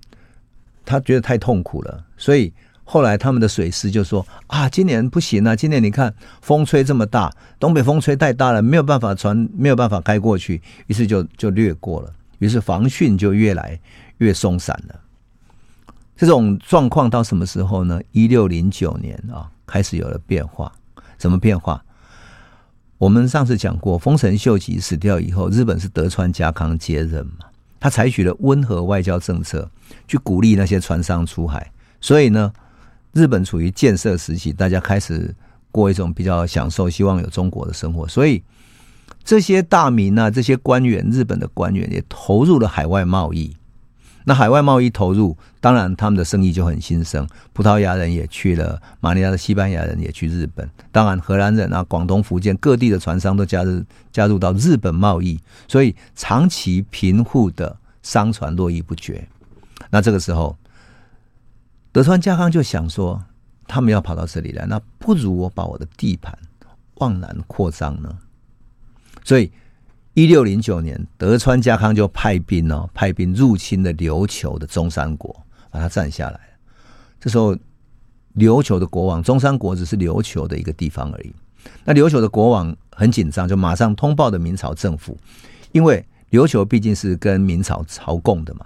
[0.86, 2.54] 他觉得太痛苦了，所以
[2.86, 12.14] 后来他们的水师就说：“啊，今年不行啊，今年你看风吹这么大，东北风吹太大了，没有办法船没有办法开过去，于是就就略过了。
[12.40, 13.78] 于是防汛就越来
[14.20, 14.98] 越松散了。
[16.16, 18.00] 这种状况到什么时候呢？
[18.14, 20.72] 一六零九年啊，开始有了变化。
[21.20, 21.84] 什么变化？
[22.98, 27.46] 我们上次讲过，丰臣秀吉死掉以后，日本是德川家康接任嘛。
[27.80, 29.70] 他采取了温和外交政策，
[30.08, 31.72] 去鼓励那些船商出海。
[32.02, 32.52] 所以呢，
[33.14, 35.34] 日本处于建设时期，大家开始
[35.72, 38.08] 过一种比较享受、希望有中国的生活。
[38.08, 38.44] 所以
[39.24, 43.56] 这些大名啊，这些官员，日本的官员也投入了海外贸易。
[44.30, 47.26] 那海外贸易投入，当然他们的生意就很兴盛。
[47.54, 50.70] 葡萄牙人也去了，马尼拉的西班牙人也去日本。
[50.92, 59.26] 当然，荷兰人啊，广东、福建各地的船商都加入加入到日本贸易，所以长期贫富的商船络绎不绝。
[59.90, 60.58] 那这个时候，
[61.94, 63.24] 德川家康就想说，
[63.66, 66.38] 他们要跑到这里来，那不如我把我的地盘
[66.96, 68.18] 往南扩张呢。
[69.24, 69.50] 所以。
[70.18, 76.40] 一六零九年，德川家康就派兵哦，派兵入侵了琉球的中山国，把它占下来。
[77.20, 77.56] 这时候，
[78.36, 81.32] 琉球的国王中山国只是琉球的一个地方而已。
[81.86, 85.16] 那琉球的国王很紧张，就马上通报的明朝政府，
[85.72, 88.66] 因为琉球毕竟是跟明朝朝贡的嘛，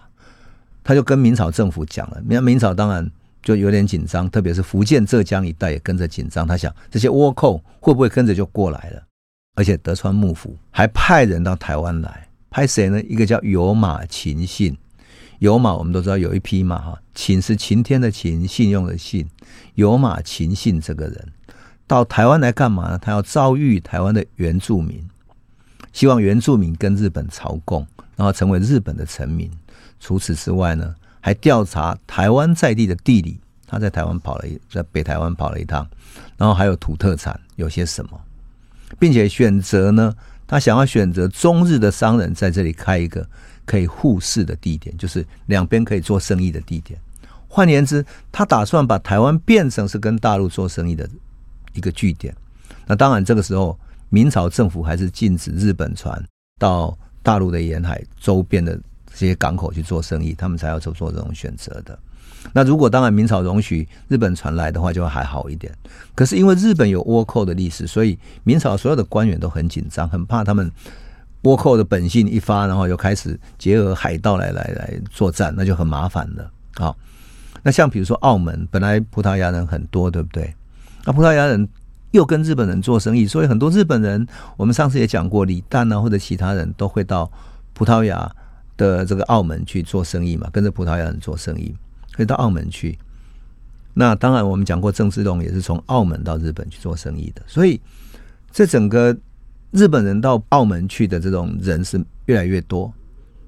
[0.81, 2.21] 他就跟明朝政府讲了。
[2.25, 3.11] 明明朝当然
[3.43, 6.47] 就有点紧张，特别是福建、浙江一带也跟着紧张。
[6.47, 9.03] 他想，这些倭寇会不会跟着就过来了？
[9.55, 13.01] 而且德川幕府还派人到台湾来，派谁呢？
[13.03, 14.75] 一个叫有马晴信，
[15.39, 19.27] 有马我们都知道有一匹马哈，晴是晴天的晴，信用的信。
[19.75, 21.27] 有马晴信这个人
[21.85, 22.97] 到台湾来干嘛呢？
[22.97, 25.05] 他要遭遇台湾的原住民，
[25.91, 27.85] 希望原住民跟日本朝贡，
[28.15, 29.51] 然后成为日本的臣民。
[29.99, 35.85] 除此之外呢，还调查台湾在地的地理，他在台湾跑了一，在北台湾跑了一趟，
[36.37, 38.19] 然后还有土特产有些什么。
[38.99, 40.13] 并且选择呢，
[40.47, 43.27] 他想要选择中日的商人在这里开一个
[43.65, 46.99] 可以互市的地点，就是两边可以做生意的地点。
[47.47, 51.09] 换言之，他打算把台湾变成是跟大陆做生意的
[51.73, 52.35] 一个据点。
[52.87, 53.77] 那当然，这个时候
[54.09, 56.21] 明朝政府还是禁止日本船
[56.59, 58.79] 到大陆的沿海周边的
[59.13, 61.97] 这些港口去做生意，他们才要做做这种选择的。
[62.53, 65.73] 那如果当然明朝容许日本船来的话，就还好一点。
[66.15, 70.69] 可是因为日本有倭寇的历史，所以明朝所有的官员都很紧张，很怕他们
[71.43, 76.51] 倭寇的本性一发，然后又开始结合海盗来来来作战，那就很麻烦了。
[76.75, 76.97] 好，
[77.63, 80.53] 那像比如说澳门，本来葡萄牙人很多，对不对？
[81.05, 81.67] 那葡萄牙人
[82.11, 84.27] 又跟日本人做生意，所以很多日本人，
[84.57, 87.31] 我们上次也讲过，李旦啊或者其他人都会到
[87.73, 88.29] 葡萄牙
[88.77, 91.73] 的这个澳门去做生意嘛，跟着葡萄牙人做生意。
[92.25, 92.97] 到澳门去，
[93.93, 97.79] 那当然我们讲过，郑芝龙也是从澳门到日本去做生意的，所以
[98.51, 99.15] 这整个
[99.71, 102.91] 日本人到澳门去的这种人是越来越多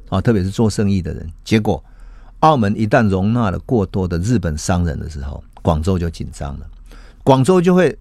[0.10, 1.30] 啊，特别是做生意的人。
[1.46, 1.82] 结果
[2.40, 6.70] 澳门一旦容纳了过多的日本商人的时候，广州就紧张了，
[7.24, 7.98] 广州就会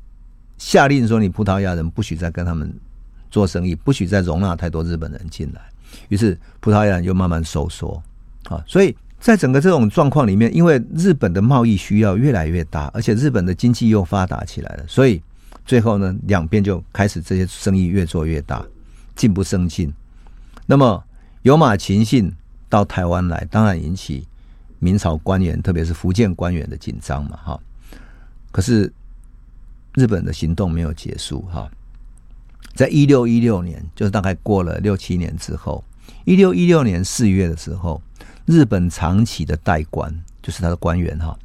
[0.58, 2.72] 下令说：你葡萄牙人不许再跟他们
[3.30, 5.60] 做生意，不许再容纳太多日本人进来。
[6.08, 8.02] 于是葡萄牙人又慢慢收缩
[8.48, 8.96] 啊，所以。
[9.22, 15.22] 在整个这种状况里面，因为日本的贸易需要越来越大，而且日本的经济又发达起来了，所以
[15.64, 18.66] 最后呢，两边就开始这些生意越做越大，
[19.14, 19.94] 进不胜进。
[20.66, 21.04] 那么
[21.42, 22.32] 有马晴信
[22.68, 24.26] 到台湾来，当然引起
[24.80, 27.60] 明朝官员，特别是福建官员的紧张嘛，哈。
[28.50, 28.92] 可是
[29.94, 31.70] 日本的行动没有结束，哈。
[32.74, 35.84] 在一六一六年，就是大概过了六七年之后，
[36.24, 38.02] 一六一六年四月的时候。
[38.46, 41.36] 日本长崎的代官就是他的官员哈，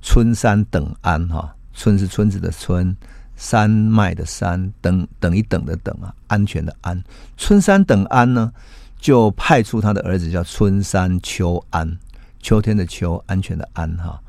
[0.00, 2.96] 村山等安哈，村是村子的村，
[3.36, 7.02] 山脉的山，等等一等的等啊，安全的安，
[7.36, 8.52] 村山等安呢，
[8.98, 11.98] 就派出他的儿子叫村山秋安，
[12.40, 14.20] 秋天的秋，安全的安哈，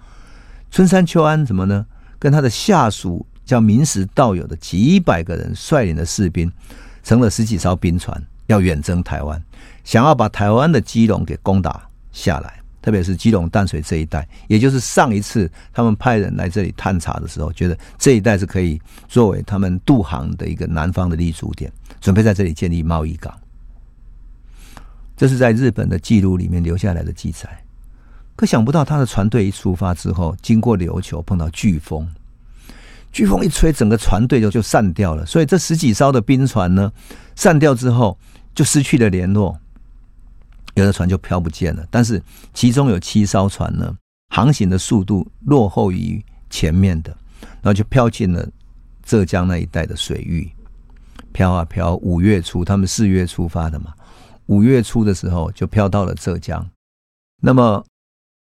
[0.72, 1.86] 村山秋安怎么呢？
[2.18, 6.52] 跟他的下属叫明石道友的几百个人率领的士兵，
[7.04, 9.40] 乘了十几艘兵船，要远征台湾，
[9.84, 11.88] 想要把台湾的基隆给攻打。
[12.16, 23.38] 下来，特别是基隆淡水这一带，也就是上一次他们派人来这里探查的时候，觉得这一带是可以作为他们渡航的一个南方的立足点，准备在这里建立贸易港。
[25.18, 27.50] 这是在日本的记录里面留下来的记载。
[28.38, 32.08] 可想不到，他的船队一出发之后，经过琉球，碰到飓风，
[33.14, 35.26] 飓风一吹，整个船队就就散掉了。
[35.26, 36.92] 所以这十几艘的兵船呢，
[37.36, 38.18] 散掉之后
[38.54, 39.58] 就失去了联络。
[40.76, 42.22] 有的船就漂不见了，但是
[42.54, 43.96] 其中有七艘船呢，
[44.30, 47.10] 航行的速度落后于前面的，
[47.40, 48.48] 然后就漂进了
[49.04, 50.50] 浙江那一带的水域，
[51.32, 51.96] 漂啊漂。
[51.98, 53.94] 五月初，他们四月出发的嘛，
[54.48, 56.70] 五月初的时候就漂到了浙江。
[57.42, 57.84] 那么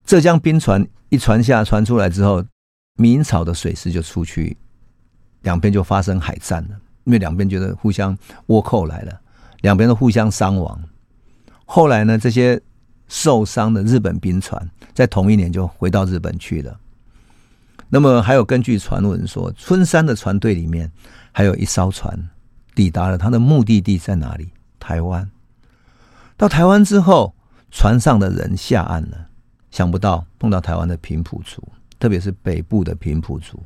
[0.04, 2.44] 浙江兵船一船下船出来之后，
[2.96, 4.56] 明朝的水师就出去，
[5.42, 8.16] 两边就发生海战了，因为两边觉得互相
[8.48, 9.20] 倭寇来了，
[9.60, 10.82] 两边都互相伤亡。
[11.74, 12.62] 后来呢，这些
[13.08, 16.78] 受伤的日本兵船在同一年就回到日本去了。
[17.88, 20.92] 那么还有根据传闻说，春山的船队里面
[21.32, 22.28] 还有一艘船
[22.76, 24.50] 抵达了他的目的地在哪里？
[24.78, 25.28] 台湾。
[26.36, 27.34] 到台湾之后，
[27.72, 29.26] 船上的人下岸了，
[29.72, 31.60] 想不到碰到台湾的平埔族，
[31.98, 33.60] 特别是北部的平埔族，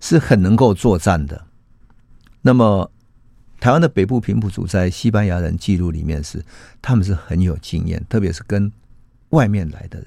[0.00, 1.40] 是很能够作战的。
[2.42, 2.90] 那么，
[3.64, 6.44] 台湾的北部平埔族在西班牙人记录里面是，
[6.82, 8.70] 他们是很有经验，特别是跟
[9.30, 10.06] 外面来的人。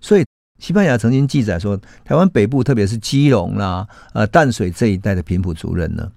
[0.00, 0.24] 所以，
[0.58, 6.10] 西班牙曾经记载说，台湾北部特别是基隆啦、呃淡水这一带的平埔族人呢，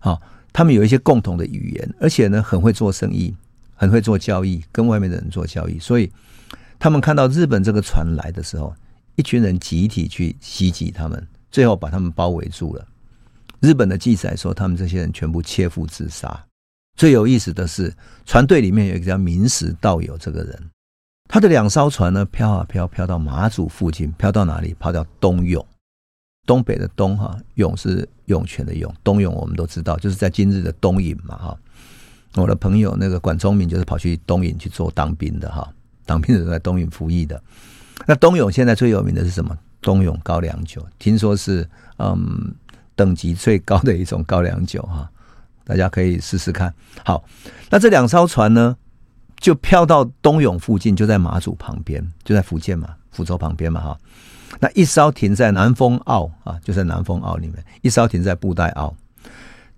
[0.00, 0.20] 啊，
[0.52, 3.34] 他们有一些共同的语言，而且呢，很会做生意。
[3.74, 6.12] 很会做交易，跟外面的人做交易，所以
[6.78, 8.74] 他们看到日本这个船来的时候，
[9.14, 12.86] 一群人集体去袭击他们，最后把他们包围住了。
[13.60, 16.44] 日本的记载说，他们这些人全部切腹自杀。
[16.96, 17.92] 最有意思的是，
[18.24, 20.70] 船队里面有一个叫明石道友这个人，
[21.28, 24.74] 他的两艘船呢，飘啊飘，飘到马祖附近，飘到哪里？
[24.78, 25.64] 跑到东涌，
[26.46, 31.58] 东北的东哈，涌是涌泉的涌，东涌我们都知道，就是在今日的东引嘛哈。
[32.34, 35.70] 我的朋友那个管中明就是跑去东引去做当兵的哈，
[36.04, 37.42] 当兵的都在东引服役的。
[38.06, 39.58] 那东涌现在最有名的是什么？
[39.80, 42.54] 东涌高粱酒，听说是嗯
[42.96, 45.08] 等级最高的一种高粱酒哈，
[45.64, 46.74] 大家可以试试看。
[47.04, 47.22] 好，
[47.70, 48.76] 那这两艘船呢，
[49.38, 53.98] 就飘到东涌附近，就在马祖旁边，就在福建嘛，福州旁边嘛哈。
[54.58, 58.96] 那一艘停在南风澳啊，就在南风澳里面；一艘停在布袋澳。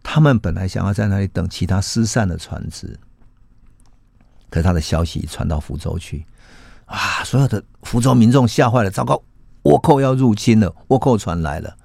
[0.00, 2.98] 他们本来想要在那里等其他失散的船只，
[4.48, 6.24] 可是他的消息传到福州去，
[6.86, 9.20] 啊，所有的福州民众吓坏了，糟糕，
[9.64, 11.76] 倭寇要入侵了，倭寇船来了。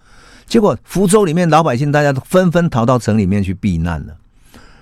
[0.53, 4.15] 结果福州里面老百姓大家都纷纷逃到城里面去避难了，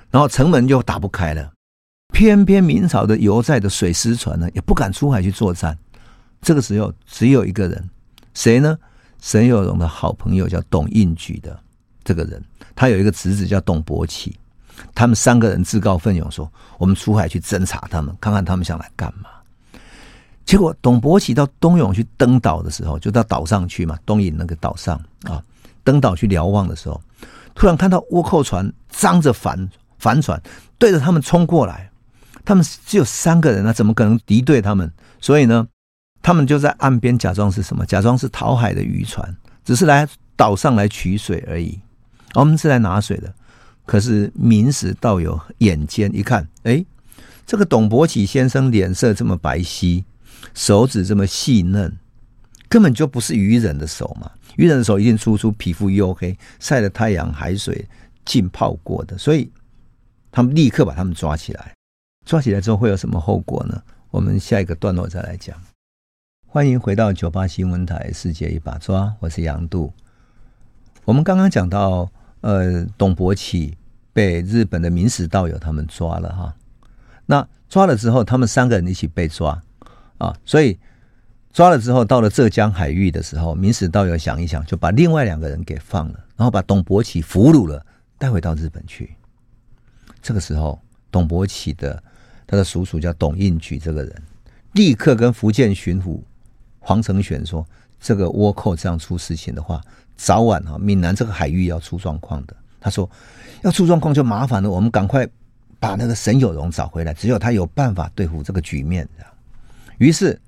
[0.10, 1.50] 然后城门就打不开了。
[2.12, 5.78] 偏偏明朝的游载的水师船呢，也不敢出海去作战。
[6.42, 7.90] 这个时候只有一个人，
[8.34, 8.78] 谁呢？
[9.22, 11.58] 沈有容的好朋友叫董应举的
[12.04, 12.44] 这个人。
[12.76, 14.38] 他有一个侄子叫董伯奇，
[14.94, 19.30] 他们三个人自告奋勇说：“我们出海去侦察他们，看看他们想来干嘛。”
[20.44, 25.42] 结果董伯奇到东涌去登岛的时候，就到岛上去嘛，东引那个岛上啊，
[25.84, 27.02] 登岛去瞭望的时候，
[27.54, 30.42] 突然看到倭寇船张着帆帆船
[30.78, 31.92] 对着他们冲过来，
[32.44, 34.92] 他们只有三个人啊，怎么可能敌对他们？
[35.20, 35.68] 所以呢，
[36.22, 37.86] 他们就在岸边假装是什么？
[37.86, 41.80] 假装是讨海的渔船，只是来岛上来取水而已。
[42.34, 43.34] 我们是来拿水的，
[43.86, 46.84] 可是明史道友眼尖一看，哎，
[47.46, 50.04] 这个董伯启先生脸色这么白皙，
[50.54, 51.94] 手指这么细嫩，
[52.70, 54.32] 根本就不是渔人的手嘛。
[54.58, 57.88] 遇人的手一定粗粗，皮肤黝黑，晒了太阳、海水
[58.26, 59.52] 浸泡过的，所以
[60.32, 61.74] 他们立刻把他们抓起来。
[62.26, 63.82] 抓起来之后会有什么后果呢？
[64.10, 65.56] 我们下一个段落再来讲。
[66.48, 69.94] 欢迎回到九八新闻台《世界一把抓》，我是杨度。
[71.06, 72.12] 我们刚刚讲到。
[72.42, 73.78] 呃，董伯启
[74.12, 76.56] 被日本的明史道友他们抓了哈，
[77.28, 79.62] 那抓了之后，他们三个人一起被抓
[80.18, 80.80] 啊，所以
[81.54, 87.86] 抓了之后，到了浙江海域的时候，明史道友想一想，就把另外两个人给放了，然后把董伯启俘虏了，
[88.18, 89.16] 带回到日本去。
[90.22, 90.80] 这个时候，
[91.12, 92.02] 董伯启的
[92.48, 94.22] 他的叔叔叫董应举，这个人
[94.74, 96.20] 立刻跟福建巡抚
[96.80, 97.66] 黄承选说
[98.00, 99.82] ：“这个倭寇这样出事情的话。”
[100.16, 102.56] 早晚哈，闽南这个海域要出状况的。
[102.80, 103.10] 他说，
[103.64, 105.28] 要出状况就麻烦了，我们赶快
[105.80, 109.08] 把那个沈有容找回来，只有他有办法对付这个局面。
[109.98, 110.40] 于是，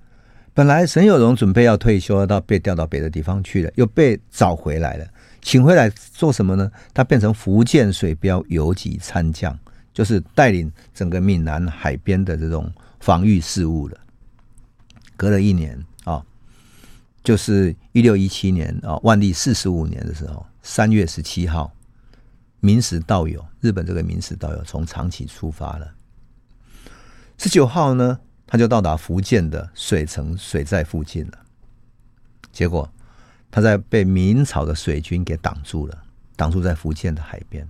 [0.54, 5.08] 本来沈有容准备要退休，到被调到别的地方去了，又被找回来了，
[5.42, 6.72] 请回来做什么呢？
[6.94, 9.58] 他变成福建水标游击参将，
[9.94, 13.98] 就是带领整个闽南海边的这种防御事务了。
[15.18, 16.24] 隔了一年啊。
[17.24, 21.72] 就是一六一七年啊，万历四十五年的时候，三月十七号，
[22.60, 25.89] 明史道友，日本这个明史道友从长崎出发了。
[27.38, 28.20] 十九号呢，
[28.54, 31.39] 他就到达福建的水城水寨附近了。
[32.52, 32.88] 结果
[33.50, 35.98] 他在被明朝的水军给挡住了，
[36.36, 37.68] 挡住在福建的海边。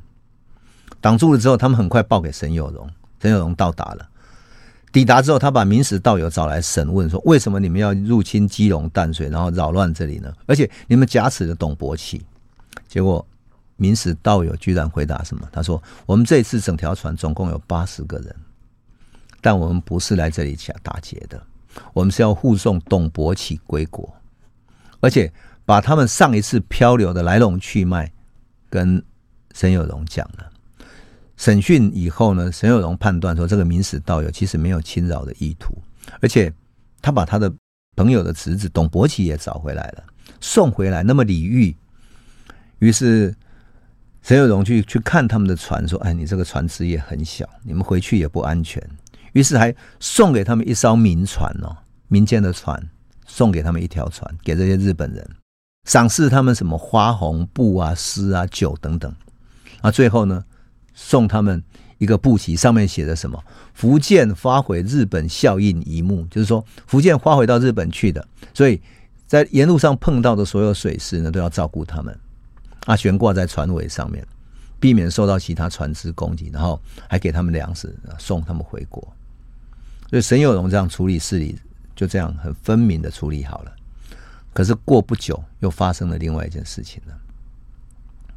[1.00, 2.86] 挡住了之后，他们很快报给沈有容，
[3.22, 4.10] 沈有容到达了。
[4.92, 10.34] 抵达之后，他把明史道友找来审问，说：“为什么你们要入侵基隆淡水，然后扰乱这里呢？
[10.48, 12.22] 而且你们挟持了董伯启。”
[12.90, 13.26] 结果
[13.78, 15.48] 明史道友居然回答什么？
[15.50, 18.36] 他说：“我们这次整条船总共有八十个人，
[19.44, 21.40] 但我们不是来这里抢打劫的，
[21.94, 24.12] 我们是要护送董伯奇归国，
[25.02, 25.32] 而且
[25.66, 28.10] 把他们上一次漂流的来龙去脉
[28.70, 29.04] 跟
[29.54, 30.50] 沈有容讲了。”
[31.36, 35.78] 审讯以后呢，沈有容判断说，这个明史道友其实没有侵扰的意图，
[36.22, 36.54] 而且
[37.02, 37.52] 他把他的
[37.98, 40.04] 朋友的侄子董伯奇也找回来了，
[40.40, 41.76] 送回来那么李煜。
[42.80, 43.36] 于是
[44.22, 48.82] 沈有容去去看他们的船，说：“哎，你这个船只也很小，你们回去也不安全。”
[49.34, 51.76] 于是还送给他们一艘民船哦，
[52.08, 52.82] 民间的船，
[53.28, 55.28] 送给他们一条船，给这些日本人，
[55.88, 59.14] 赏赐他们什么花红布啊、诗啊、酒等等。
[59.82, 60.44] 啊，最后呢，
[60.94, 61.62] 送他们
[61.98, 63.44] 一个布旗，上面写着什么？
[63.74, 68.82] 福建发回日本效应一幕，就是说福建发回到日本去的，所以
[69.28, 72.18] 在沿路上碰到的所有水师呢，都要照顾他们。
[72.86, 74.26] 啊，悬挂在船尾上面，
[74.80, 76.80] 避免受到其他船只攻击，然后
[77.10, 79.06] 还给他们粮食，送他们回国。
[80.14, 81.58] 所以沈有容这样处理事理，
[81.96, 83.72] 就这样很分明的处理好了。
[84.54, 87.18] 可是过不久，又发生了另外一件事情了。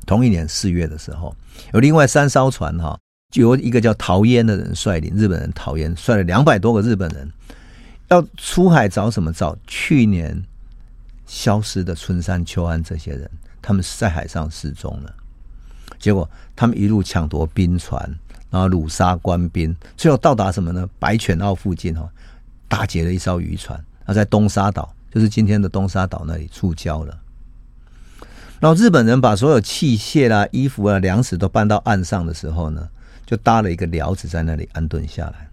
[0.06, 1.36] 同一年四月的时候，
[1.74, 2.98] 有另外三艘船哈，
[3.30, 7.30] 就由一个叫陶渊的人率领，日本人陶渊率了两百多个日本人，
[8.08, 9.30] 要出海找什么？
[9.30, 10.42] 找去年
[11.26, 13.30] 消失的春山秋安这些人。
[13.60, 15.14] 他们在海上失踪了，
[15.98, 18.18] 结果他们一路抢夺兵船，
[18.56, 20.88] 然后掳杀官兵，最后到达什么呢？
[20.98, 22.08] 白犬澳附近哈，
[22.68, 27.18] 打劫了一艘渔船，他在东沙岛，就是今天的东沙岛那里触礁了。
[28.58, 32.88] 然后日本人把所有器械啦、衣服啊、粮食都搬到岸上的时候呢，
[33.26, 35.50] 就搭了一个寮子在那里安顿下来。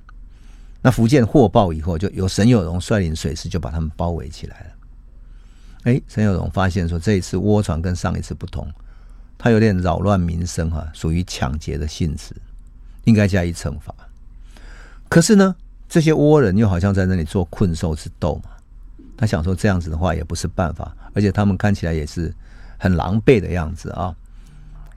[0.81, 4.65] 那福建获报以后，就由沈有荣率领水师就把他们包围起来了。
[5.83, 8.65] 哎，沈有荣发现说，这一次倭船跟上一次不同，
[9.37, 12.33] 他有点扰乱民生哈，属于抢劫的性质，
[13.05, 13.93] 应该加以惩罚。
[15.09, 15.55] 可是呢，
[15.87, 18.49] 这些倭人又好像在那里做困兽之斗嘛。
[19.15, 22.33] 他想说这样子的话也不是办法，而且他们看起来也是
[22.77, 24.13] 很狼狈的样子啊。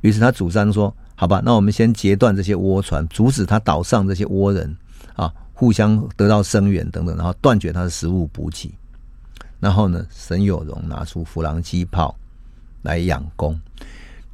[0.00, 4.76] 于是他主张说：“好吧，那我们先截断这些倭船，阻止他岛上这些倭人
[5.14, 8.72] 啊互相得到声援等等，然后断绝他的食物补给。”
[9.60, 12.16] 然后呢，沈有容拿出弗朗机炮
[12.82, 13.58] 来养攻。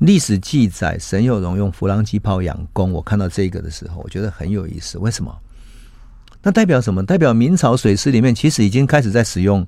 [0.04, 2.90] 历史记载，沈有容用弗朗机炮养攻。
[2.90, 4.98] 我看到这个的时候，我觉得很有意思。
[4.98, 5.32] 为什么？
[6.42, 7.06] 那代表什么？
[7.06, 9.64] 代表明朝水师里面其实已经开始在使用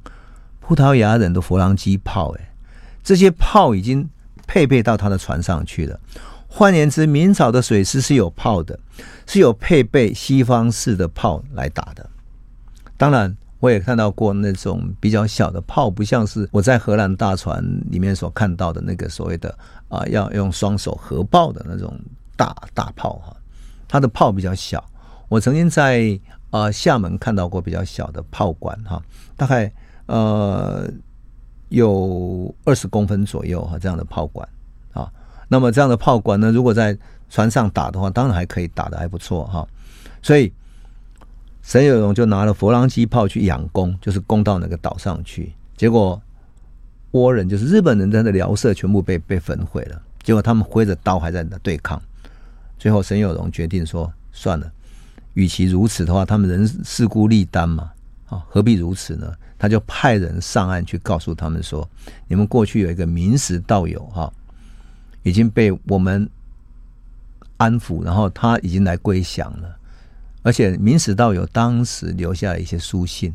[0.59, 2.35] 葡萄牙人的弗朗机炮。
[2.37, 2.53] 哎，
[3.05, 4.11] 这些炮已经
[4.45, 6.01] 配备到他的船上去了。
[6.49, 8.76] 换言之，明朝的水师是有炮的，
[9.28, 12.11] 是有配备西方式的炮来打的。
[12.97, 13.37] 当然。
[13.64, 19.56] 我也看到过那种比较小的炮，不像是我在荷兰大船里面所看到的那个所谓的
[19.88, 21.98] 啊，要用双手合抱的那种
[22.36, 23.34] 大大炮哈。
[23.88, 24.84] 它的炮比较小。
[25.30, 29.02] 我曾经在啊厦门看到过比较小的炮管哈，
[29.34, 29.72] 大概
[30.04, 30.86] 呃
[31.70, 34.46] 有二十公分左右哈这样的炮管
[34.92, 35.10] 啊。
[35.48, 36.94] 那么这样的炮管呢，如果在
[37.30, 39.66] 船上打的话，当然还可以打得还不错哈。
[40.20, 40.52] 所以。
[41.64, 45.50] 沈有容就拿了佛朗机炮去养攻，就是攻到那个岛上去。
[45.78, 46.22] 结果
[47.12, 50.00] 倭人就是日本人的寮舍全部被被焚毁了。
[50.22, 52.00] 结果他们挥着刀还在那对抗。
[52.78, 54.70] 最后沈有容决定说：“算了，
[55.32, 57.90] 与其如此的话，他们人势孤力单嘛，
[58.26, 61.88] 啊，何必如此呢？”他就派人上岸去告诉他们说
[62.28, 64.30] ：“你们过去有一个明石道友哈，
[65.22, 66.28] 已经被我们
[67.56, 69.76] 安抚，然后他已经来归降了。”
[70.45, 73.34] 而且明史道友当时留下了一些书信，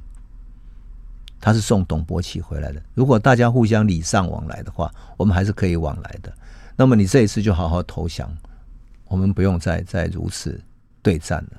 [1.42, 2.80] 他是送董伯奇回来的。
[2.94, 6.32] 如果大家互相礼尚往来的话，我们还是可以往来的。
[6.76, 8.32] 那么你这一次就好好投降，
[9.06, 10.62] 我们不用再再如此
[11.02, 11.58] 对战了。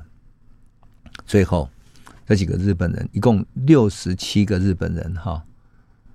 [1.27, 1.69] 最后，
[2.25, 5.43] 这几个日本人一共六十七个日本人哈，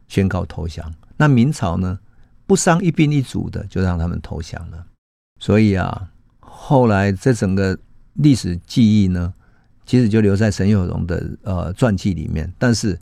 [0.08, 0.90] 宣告投降。
[1.18, 2.00] 那明朝呢，
[2.48, 4.88] 不伤一兵一卒的就让他们投降了。
[5.42, 6.10] 所以啊，
[6.40, 7.78] 后来这整个。
[8.16, 9.34] 历史记忆呢，
[9.86, 12.52] 其实就留在沈有容的呃传记里面。
[12.58, 13.00] 但是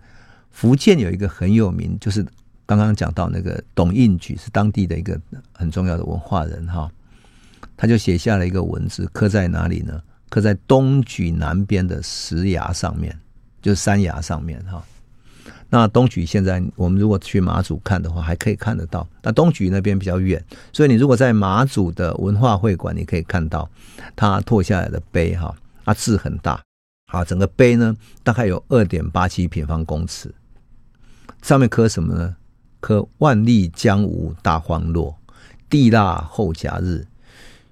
[0.51, 2.23] 福建有一个很有名，就是
[2.65, 5.19] 刚刚讲到那个董应举，是当地的一个
[5.51, 6.91] 很重要的文化人哈。
[7.75, 10.01] 他就写下了一个文字，刻在哪里呢？
[10.29, 13.17] 刻在东莒南边的石崖上面，
[13.61, 14.83] 就是山崖上面哈。
[15.69, 19.07] 那东莒现在我们如果去马祖看的话，还可以看得到。
[19.21, 23.69] 那东莒那边比较远，所以你如果在马祖的文化会馆，你可以看到
[24.15, 26.61] 它拓下来的碑哈，啊字很大，
[27.11, 30.33] 啊整个碑呢大概有二点八七平方公尺，
[31.41, 32.35] 上面刻什么呢？
[32.79, 35.17] 刻万历江无大荒落，
[35.69, 37.07] 地腊后甲日，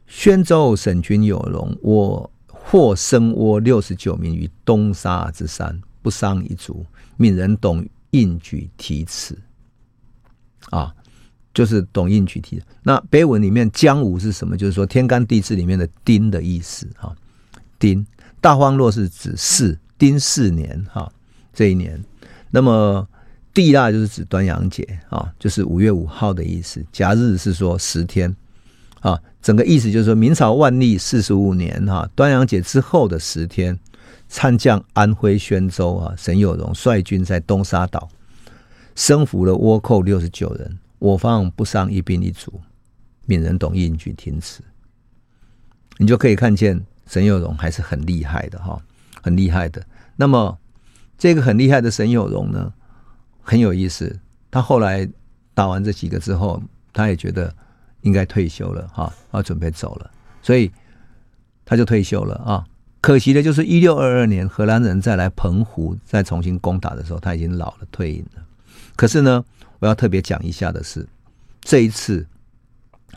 [0.07, 6.86] 宣州省君有容，我获生窝六十九名于东沙之山，不伤一卒。
[7.22, 9.38] 闽人懂应举题词
[10.72, 10.91] 啊，
[11.53, 12.59] 就是懂应举题。
[12.82, 14.57] 那碑文里面“将无”是什么？
[14.57, 17.15] 就是说天干地支里面的“丁”的意思哈。
[17.78, 18.03] 丁
[18.39, 21.11] 大荒落是指四丁巳年哈
[21.53, 22.03] 这一年。
[22.49, 23.07] 那么
[23.53, 26.84] 地腊就是指端阳节啊，就是五月五号的意思。
[26.91, 28.36] 甲日是说十天
[28.99, 33.78] 啊，整个意思就是说，明朝万历四十五年哈，端阳节之后的十天，
[34.32, 38.07] 参将安徽宣州啊，沈有容率军在东沙岛
[38.95, 42.61] 生俘了倭寇六十九人，我方不伤一兵一卒，
[43.25, 44.63] 闽人董应举听此。
[45.97, 48.82] 你就可以看见沈有容还是很厉害的哈，
[49.21, 49.86] 很厉害的。
[50.15, 50.57] 那么
[51.17, 52.73] 这个很厉害的沈有容呢，
[53.41, 54.17] 很有意思。
[54.49, 55.05] 他后来
[55.53, 56.63] 打完这几个之后，
[56.93, 57.53] 他也觉得。
[58.03, 60.09] 应该退休了哈，要准备走了，
[60.41, 60.71] 所以
[61.63, 62.65] 他就退休了啊。
[63.02, 68.43] 可惜的就是一六二二年荷兰人再来澎湖再重新攻打的时候，他已经老了退隐了。
[68.95, 69.43] 可是呢，
[69.80, 71.08] 我要特别讲一下的是，
[71.62, 72.26] 这一次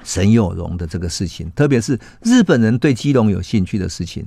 [0.03, 4.27] 沈有容的这个事情，特别是日本人对基隆有兴趣的事情，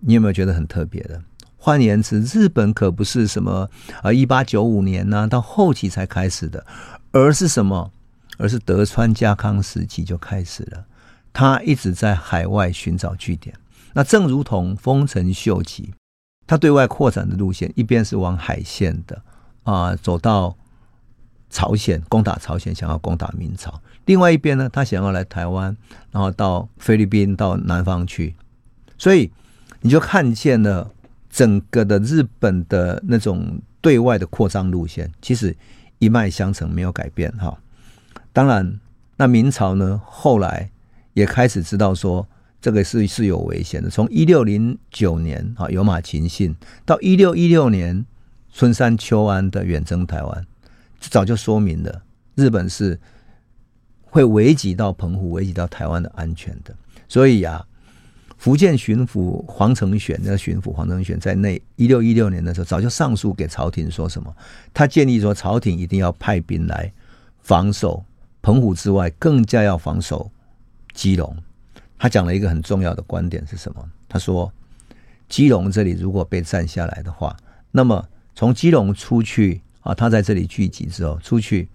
[0.00, 1.20] 你有没有觉得很特别的？
[1.56, 3.68] 换言之，日本可不是什么
[4.02, 6.64] 啊一八九五年呢、到后期才开始的，
[7.10, 7.90] 而是什么？
[8.36, 10.84] 而是德川家康时期就开始了，
[11.32, 13.54] 他一直在海外寻找据点。
[13.94, 15.94] 那正如同丰臣秀吉，
[16.46, 19.22] 他对外扩展的路线，一边是往海线的
[19.62, 20.54] 啊、走到
[21.48, 23.70] 朝鲜攻打朝鲜，想要攻打明朝；
[24.04, 25.74] 另外一边呢，他想要来台湾，
[26.10, 28.34] 然后到菲律宾、到南方去。
[28.98, 29.30] 所以
[29.80, 30.90] 你就看见了
[31.30, 35.56] 整个的日本的那种对外的扩张路线，其实
[35.98, 37.56] 一脉相承，没有改变哈。
[38.32, 38.80] 当然，
[39.16, 40.70] 那明朝呢，后来
[41.12, 42.26] 也开始知道说
[42.64, 43.90] 这个是是有危险的。
[43.90, 46.56] 从一六零九年啊，有马勤信
[46.86, 48.06] 到一六一六年
[48.54, 50.46] 春山秋安的远征台湾，
[50.98, 52.00] 早就说明了
[52.34, 52.98] 日本是
[54.04, 56.74] 会危及到澎湖、危及到台湾的安全的。
[57.06, 57.62] 所以啊，
[58.38, 64.34] 福建巡抚黄承选那巡抚黄承选在那一六一六年的时候，早就上书给朝廷说什么？
[64.72, 66.90] 他建议说朝廷一定要派兵来
[67.42, 68.02] 防守。
[68.40, 70.30] 澎湖之外，更加要防守
[70.94, 71.36] 基隆。
[72.04, 73.82] 他讲了一个很重要的观点是什么？
[74.06, 74.52] 他说，
[75.26, 77.34] 基隆这里如果被占下来的话，
[77.70, 81.66] 那么从基隆出去啊，他在这里聚集之后，出去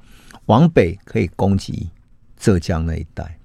[0.45, 1.89] 往北可以攻击
[2.37, 3.39] 浙江那一带，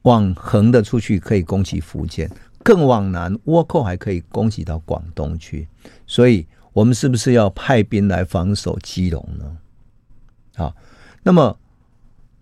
[0.00, 2.30] 往横的出去可以攻击福建，
[2.64, 5.68] 更往南倭寇还可以攻击到广东去。
[6.06, 10.64] 所以，我们是不是要派兵来防守基隆呢？
[10.64, 10.74] 啊，
[11.22, 11.54] 那么。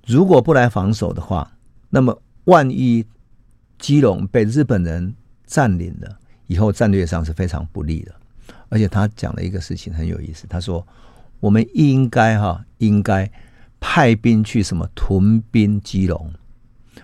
[0.07, 1.51] 如果不来防守的话，
[1.91, 3.05] 那么万一
[3.79, 5.15] 基隆被日本人
[5.47, 8.15] 占领了，以后战略上是非常不利的。
[8.69, 10.87] 而且他讲了一个事情很有意思，他说
[11.41, 13.31] 我们应该哈应该
[13.79, 16.33] 派兵去什么屯兵基隆，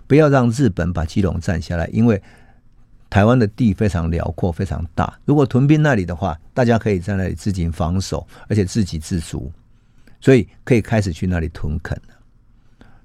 [0.06, 2.20] 不要让日本把基隆占下来，因为
[3.08, 9.52] 台湾的地非常辽阔非常大，如果屯兵那里的话，大家可以在那里自行防守，而且自给自足，
[10.20, 12.14] 所以可以开始去那里屯垦了。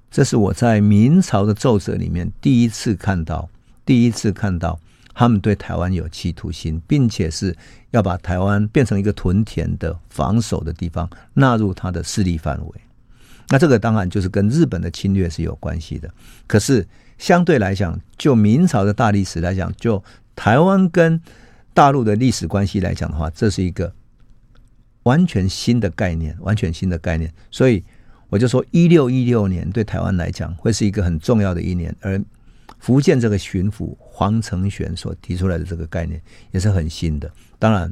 [0.09, 3.49] 这是我在明朝的奏折里面第一次看到，
[3.87, 4.79] 第一次看到
[5.15, 7.55] 他们对台湾有企图心，并且是
[7.89, 12.81] 要把台湾变成一个屯田的防守的地方，纳入他的势力范围。
[13.49, 16.07] 那这个当然就是跟日本的侵略是有关系的。
[16.45, 16.85] 可是
[17.17, 20.03] 相对来讲，就明朝的大历史来讲，就
[20.35, 21.19] 台湾跟
[21.73, 23.91] 大陆的历史关系来讲的话，这是一个
[25.03, 27.33] 完全新的概念，完全新的概念。
[27.49, 27.83] 所以。
[28.29, 32.21] 我就说，一六一六年对台湾来讲会是一个很重要的一年，而
[32.79, 36.21] 福建这个巡抚黄承选所提出来的这个概念
[36.51, 37.31] 也是很新的。
[37.59, 37.91] 当然，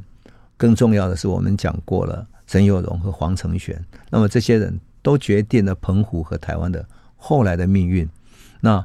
[0.58, 8.08] 更重要的是我们讲过了沈有容和黄承选，那么这些人都决定了澎湖和台湾的后来的命运。
[8.62, 8.84] 那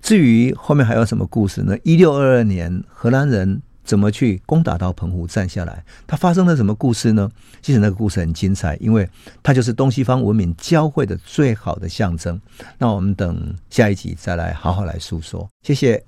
[0.00, 1.76] 至于后面还有什么故事呢？
[1.82, 3.62] 一六二二年荷兰人。
[3.88, 5.82] 怎么去攻打到澎湖站下来？
[6.06, 7.30] 它发生了什么故事呢？
[7.62, 9.08] 其实那个故事很精彩，因为
[9.42, 12.38] 它就是东西方文明交汇的最好的象征。
[12.76, 15.48] 那我们等下一集再来好好来诉说。
[15.62, 16.04] 谢谢。